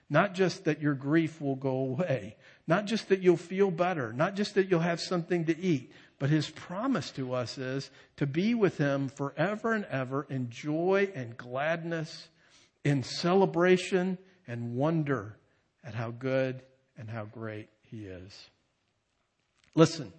Not 0.09 0.33
just 0.33 0.65
that 0.65 0.81
your 0.81 0.95
grief 0.95 1.39
will 1.39 1.55
go 1.55 1.69
away. 1.69 2.35
Not 2.65 2.85
just 2.85 3.09
that 3.09 3.21
you'll 3.21 3.37
feel 3.37 3.69
better. 3.69 4.11
Not 4.11 4.35
just 4.35 4.55
that 4.55 4.69
you'll 4.71 4.79
have 4.79 4.99
something 4.99 5.45
to 5.45 5.57
eat. 5.59 5.91
But 6.17 6.31
his 6.31 6.49
promise 6.49 7.11
to 7.11 7.33
us 7.33 7.59
is 7.59 7.91
to 8.17 8.25
be 8.25 8.55
with 8.55 8.79
him 8.79 9.09
forever 9.09 9.73
and 9.73 9.85
ever 9.85 10.25
in 10.29 10.49
joy 10.49 11.11
and 11.13 11.37
gladness, 11.37 12.27
in 12.83 13.03
celebration 13.03 14.17
and 14.49 14.75
wonder 14.75 15.37
at 15.83 15.93
how 15.93 16.09
good 16.09 16.63
and 16.97 17.09
how 17.09 17.23
great 17.23 17.69
He 17.83 18.05
is. 18.05 18.49
Listen, 19.75 20.11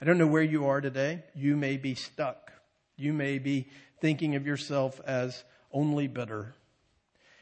I 0.00 0.04
don't 0.04 0.18
know 0.18 0.26
where 0.26 0.42
you 0.42 0.66
are 0.66 0.80
today. 0.80 1.24
You 1.34 1.56
may 1.56 1.78
be 1.78 1.94
stuck. 1.94 2.52
You 2.96 3.14
may 3.14 3.38
be 3.38 3.68
thinking 4.00 4.36
of 4.36 4.46
yourself 4.46 5.00
as 5.06 5.42
only 5.72 6.06
bitter. 6.06 6.54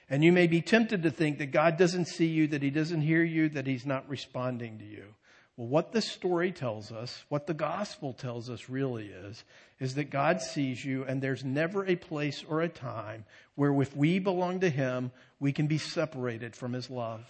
And 0.09 0.25
you 0.25 0.33
may 0.33 0.47
be 0.47 0.63
tempted 0.63 1.03
to 1.03 1.11
think 1.11 1.39
that 1.39 1.47
God 1.47 1.77
doesn't 1.77 2.07
see 2.07 2.27
you, 2.27 2.47
that 2.49 2.63
He 2.63 2.71
doesn't 2.71 3.03
hear 3.03 3.23
you, 3.23 3.49
that 3.51 3.67
He's 3.67 3.85
not 3.85 4.09
responding 4.09 4.79
to 4.79 4.85
you. 4.85 5.15
Well, 5.59 5.67
what 5.67 5.91
this 5.91 6.09
story 6.09 6.53
tells 6.53 6.93
us, 6.93 7.25
what 7.29 7.49
the 7.49 7.53
gospel 7.53 8.13
tells 8.13 8.49
us 8.49 8.69
really 8.69 9.07
is, 9.09 9.43
is 9.81 9.97
that 9.97 10.09
God 10.09 10.41
sees 10.41 10.85
you 10.85 11.03
and 11.03 11.21
there's 11.21 11.43
never 11.43 11.85
a 11.85 11.97
place 11.97 12.45
or 12.49 12.61
a 12.61 12.69
time 12.69 13.25
where 13.57 13.75
if 13.83 13.97
we 13.97 14.21
belong 14.21 14.61
to 14.61 14.71
Him, 14.71 15.11
we 15.41 15.53
can 15.53 15.67
be 15.67 15.79
separated 15.79 16.55
from 16.55 16.75
His 16.75 16.89
love. 16.89 17.27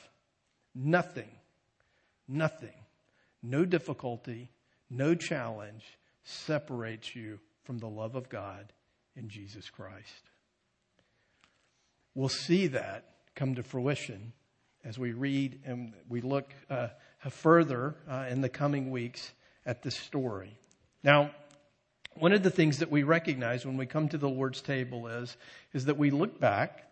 Nothing, 0.75 1.31
nothing, 2.29 2.75
no 3.43 3.65
difficulty, 3.65 4.51
no 4.91 5.15
challenge 5.15 5.85
separates 6.23 7.17
you 7.17 7.41
from 7.65 7.79
the 7.79 7.89
love 7.89 8.15
of 8.15 8.29
God 8.29 8.75
in 9.17 9.31
Jesus 9.31 9.71
Christ. 9.71 10.29
We'll 12.15 12.29
see 12.29 12.67
that 12.67 13.05
come 13.35 13.55
to 13.55 13.63
fruition 13.63 14.35
as 14.85 14.99
we 14.99 15.13
read 15.13 15.61
and 15.65 15.95
we 16.11 16.21
look 16.21 16.53
uh, 16.69 16.89
further 17.31 17.95
uh, 18.09 18.27
in 18.31 18.41
the 18.41 18.49
coming 18.49 18.91
weeks 18.91 19.33
at 19.67 19.83
this 19.83 19.97
story. 19.97 20.57
Now, 21.03 21.31
one 22.15 22.33
of 22.33 22.43
the 22.43 22.51
things 22.51 22.79
that 22.79 22.91
we 22.91 23.03
recognize 23.03 23.65
when 23.65 23.77
we 23.77 23.87
come 23.87 24.09
to 24.09 24.19
the 24.19 24.29
Lord's 24.29 24.61
table 24.61 25.07
is, 25.07 25.37
is 25.73 25.85
that 25.85 25.99
we 25.99 26.11
look 26.11 26.41
back 26.41 26.85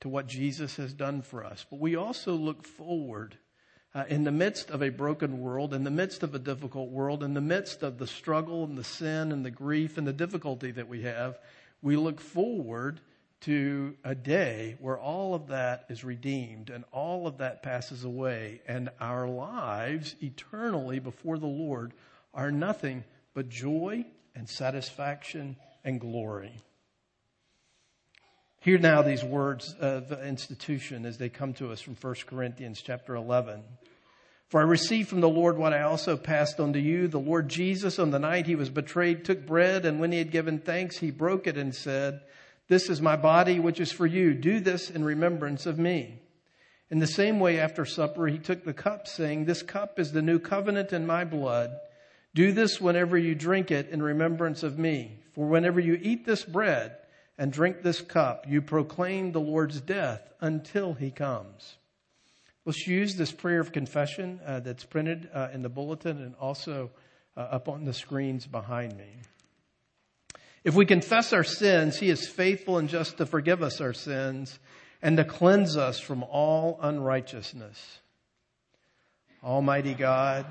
to 0.00 0.08
what 0.08 0.26
Jesus 0.26 0.76
has 0.76 0.92
done 0.92 1.22
for 1.22 1.44
us, 1.44 1.64
but 1.70 1.80
we 1.80 1.96
also 1.96 2.34
look 2.34 2.64
forward 2.64 3.38
uh, 3.94 4.04
in 4.08 4.24
the 4.24 4.32
midst 4.32 4.70
of 4.70 4.82
a 4.82 4.88
broken 4.88 5.40
world, 5.40 5.72
in 5.72 5.84
the 5.84 5.90
midst 5.90 6.22
of 6.22 6.34
a 6.34 6.38
difficult 6.38 6.90
world, 6.90 7.22
in 7.22 7.32
the 7.32 7.40
midst 7.40 7.82
of 7.82 7.98
the 7.98 8.06
struggle 8.06 8.64
and 8.64 8.76
the 8.76 8.84
sin 8.84 9.30
and 9.32 9.44
the 9.44 9.50
grief 9.50 9.96
and 9.96 10.06
the 10.06 10.12
difficulty 10.12 10.72
that 10.72 10.88
we 10.88 11.02
have, 11.02 11.38
we 11.80 11.96
look 11.96 12.20
forward 12.20 13.00
to 13.44 13.94
a 14.04 14.14
day 14.14 14.76
where 14.80 14.98
all 14.98 15.34
of 15.34 15.48
that 15.48 15.84
is 15.90 16.02
redeemed 16.02 16.70
and 16.70 16.84
all 16.92 17.26
of 17.26 17.38
that 17.38 17.62
passes 17.62 18.04
away 18.04 18.62
and 18.66 18.88
our 19.00 19.28
lives 19.28 20.14
eternally 20.22 20.98
before 20.98 21.36
the 21.38 21.46
Lord 21.46 21.92
are 22.32 22.50
nothing 22.50 23.04
but 23.34 23.50
joy 23.50 24.06
and 24.34 24.48
satisfaction 24.48 25.56
and 25.84 26.00
glory. 26.00 26.54
Hear 28.60 28.78
now 28.78 29.02
these 29.02 29.22
words 29.22 29.74
of 29.78 30.10
institution 30.24 31.04
as 31.04 31.18
they 31.18 31.28
come 31.28 31.52
to 31.54 31.70
us 31.70 31.82
from 31.82 31.96
1 32.00 32.14
Corinthians 32.26 32.80
chapter 32.80 33.14
11. 33.14 33.62
For 34.48 34.60
I 34.60 34.64
received 34.64 35.10
from 35.10 35.20
the 35.20 35.28
Lord 35.28 35.58
what 35.58 35.74
I 35.74 35.82
also 35.82 36.16
passed 36.16 36.60
on 36.60 36.72
to 36.72 36.80
you. 36.80 37.08
The 37.08 37.18
Lord 37.18 37.50
Jesus, 37.50 37.98
on 37.98 38.10
the 38.10 38.18
night 38.18 38.46
he 38.46 38.54
was 38.54 38.70
betrayed, 38.70 39.24
took 39.24 39.44
bread, 39.44 39.84
and 39.84 40.00
when 40.00 40.12
he 40.12 40.18
had 40.18 40.30
given 40.30 40.60
thanks, 40.60 40.96
he 40.96 41.10
broke 41.10 41.46
it 41.46 41.58
and 41.58 41.74
said, 41.74 42.22
This 42.68 42.88
is 42.88 43.00
my 43.00 43.16
body, 43.16 43.58
which 43.58 43.80
is 43.80 43.92
for 43.92 44.06
you. 44.06 44.34
Do 44.34 44.60
this 44.60 44.90
in 44.90 45.04
remembrance 45.04 45.66
of 45.66 45.78
me. 45.78 46.20
In 46.90 46.98
the 46.98 47.06
same 47.06 47.40
way, 47.40 47.58
after 47.58 47.84
supper, 47.84 48.26
he 48.26 48.38
took 48.38 48.64
the 48.64 48.74
cup, 48.74 49.06
saying, 49.06 49.44
This 49.44 49.62
cup 49.62 49.98
is 49.98 50.12
the 50.12 50.22
new 50.22 50.38
covenant 50.38 50.92
in 50.92 51.06
my 51.06 51.24
blood. 51.24 51.76
Do 52.34 52.52
this 52.52 52.80
whenever 52.80 53.16
you 53.16 53.34
drink 53.34 53.70
it 53.70 53.88
in 53.90 54.02
remembrance 54.02 54.62
of 54.62 54.78
me. 54.78 55.18
For 55.34 55.46
whenever 55.46 55.80
you 55.80 55.98
eat 56.00 56.24
this 56.24 56.44
bread 56.44 56.96
and 57.38 57.52
drink 57.52 57.82
this 57.82 58.00
cup, 58.00 58.46
you 58.48 58.62
proclaim 58.62 59.32
the 59.32 59.40
Lord's 59.40 59.80
death 59.80 60.32
until 60.40 60.94
he 60.94 61.10
comes. 61.10 61.76
Let's 62.64 62.86
use 62.86 63.16
this 63.16 63.32
prayer 63.32 63.60
of 63.60 63.72
confession 63.72 64.40
uh, 64.44 64.60
that's 64.60 64.84
printed 64.84 65.28
uh, 65.34 65.48
in 65.52 65.62
the 65.62 65.68
bulletin 65.68 66.22
and 66.22 66.34
also 66.36 66.90
uh, 67.36 67.40
up 67.40 67.68
on 67.68 67.84
the 67.84 67.92
screens 67.92 68.46
behind 68.46 68.96
me. 68.96 69.20
If 70.64 70.74
we 70.74 70.86
confess 70.86 71.32
our 71.32 71.44
sins, 71.44 71.98
He 71.98 72.10
is 72.10 72.28
faithful 72.28 72.78
and 72.78 72.88
just 72.88 73.18
to 73.18 73.26
forgive 73.26 73.62
us 73.62 73.80
our 73.80 73.92
sins 73.92 74.58
and 75.02 75.16
to 75.18 75.24
cleanse 75.24 75.76
us 75.76 76.00
from 76.00 76.22
all 76.22 76.78
unrighteousness. 76.80 77.98
Almighty 79.42 79.94
God, 79.94 80.46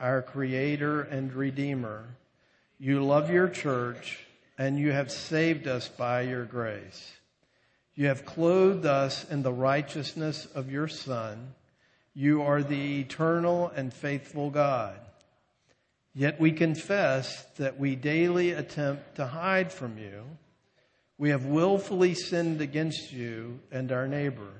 our 0.00 0.22
Creator 0.22 1.02
and 1.02 1.32
Redeemer, 1.32 2.06
you 2.78 3.04
love 3.04 3.30
your 3.30 3.48
church 3.48 4.18
and 4.56 4.78
you 4.78 4.90
have 4.92 5.12
saved 5.12 5.68
us 5.68 5.88
by 5.88 6.22
your 6.22 6.44
grace. 6.44 7.12
You 7.94 8.06
have 8.06 8.24
clothed 8.24 8.86
us 8.86 9.28
in 9.30 9.42
the 9.42 9.52
righteousness 9.52 10.46
of 10.54 10.72
your 10.72 10.88
Son 10.88 11.54
you 12.18 12.42
are 12.42 12.64
the 12.64 12.98
eternal 12.98 13.68
and 13.76 13.94
faithful 13.94 14.50
God. 14.50 14.98
Yet 16.14 16.40
we 16.40 16.52
confess 16.52 17.44
that 17.58 17.78
we 17.78 17.94
daily 17.94 18.50
attempt 18.50 19.16
to 19.16 19.26
hide 19.26 19.72
from 19.72 19.98
you. 19.98 20.24
We 21.16 21.30
have 21.30 21.44
willfully 21.44 22.14
sinned 22.14 22.60
against 22.60 23.12
you 23.12 23.60
and 23.70 23.92
our 23.92 24.08
neighbor. 24.08 24.52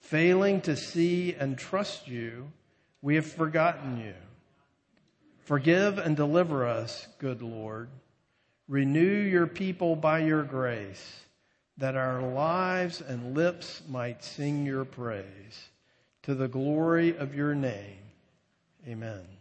Failing 0.00 0.60
to 0.62 0.76
see 0.76 1.34
and 1.34 1.56
trust 1.56 2.08
you, 2.08 2.50
we 3.02 3.14
have 3.14 3.26
forgotten 3.26 3.98
you. 3.98 4.14
Forgive 5.44 5.98
and 5.98 6.16
deliver 6.16 6.66
us, 6.66 7.06
good 7.18 7.42
Lord. 7.42 7.88
Renew 8.68 9.20
your 9.20 9.46
people 9.46 9.96
by 9.96 10.20
your 10.20 10.44
grace, 10.44 11.24
that 11.76 11.96
our 11.96 12.22
lives 12.22 13.00
and 13.00 13.34
lips 13.34 13.82
might 13.88 14.22
sing 14.22 14.64
your 14.64 14.84
praise 14.84 15.68
to 16.22 16.34
the 16.34 16.48
glory 16.48 17.16
of 17.16 17.34
your 17.34 17.54
name. 17.54 17.98
Amen. 18.86 19.39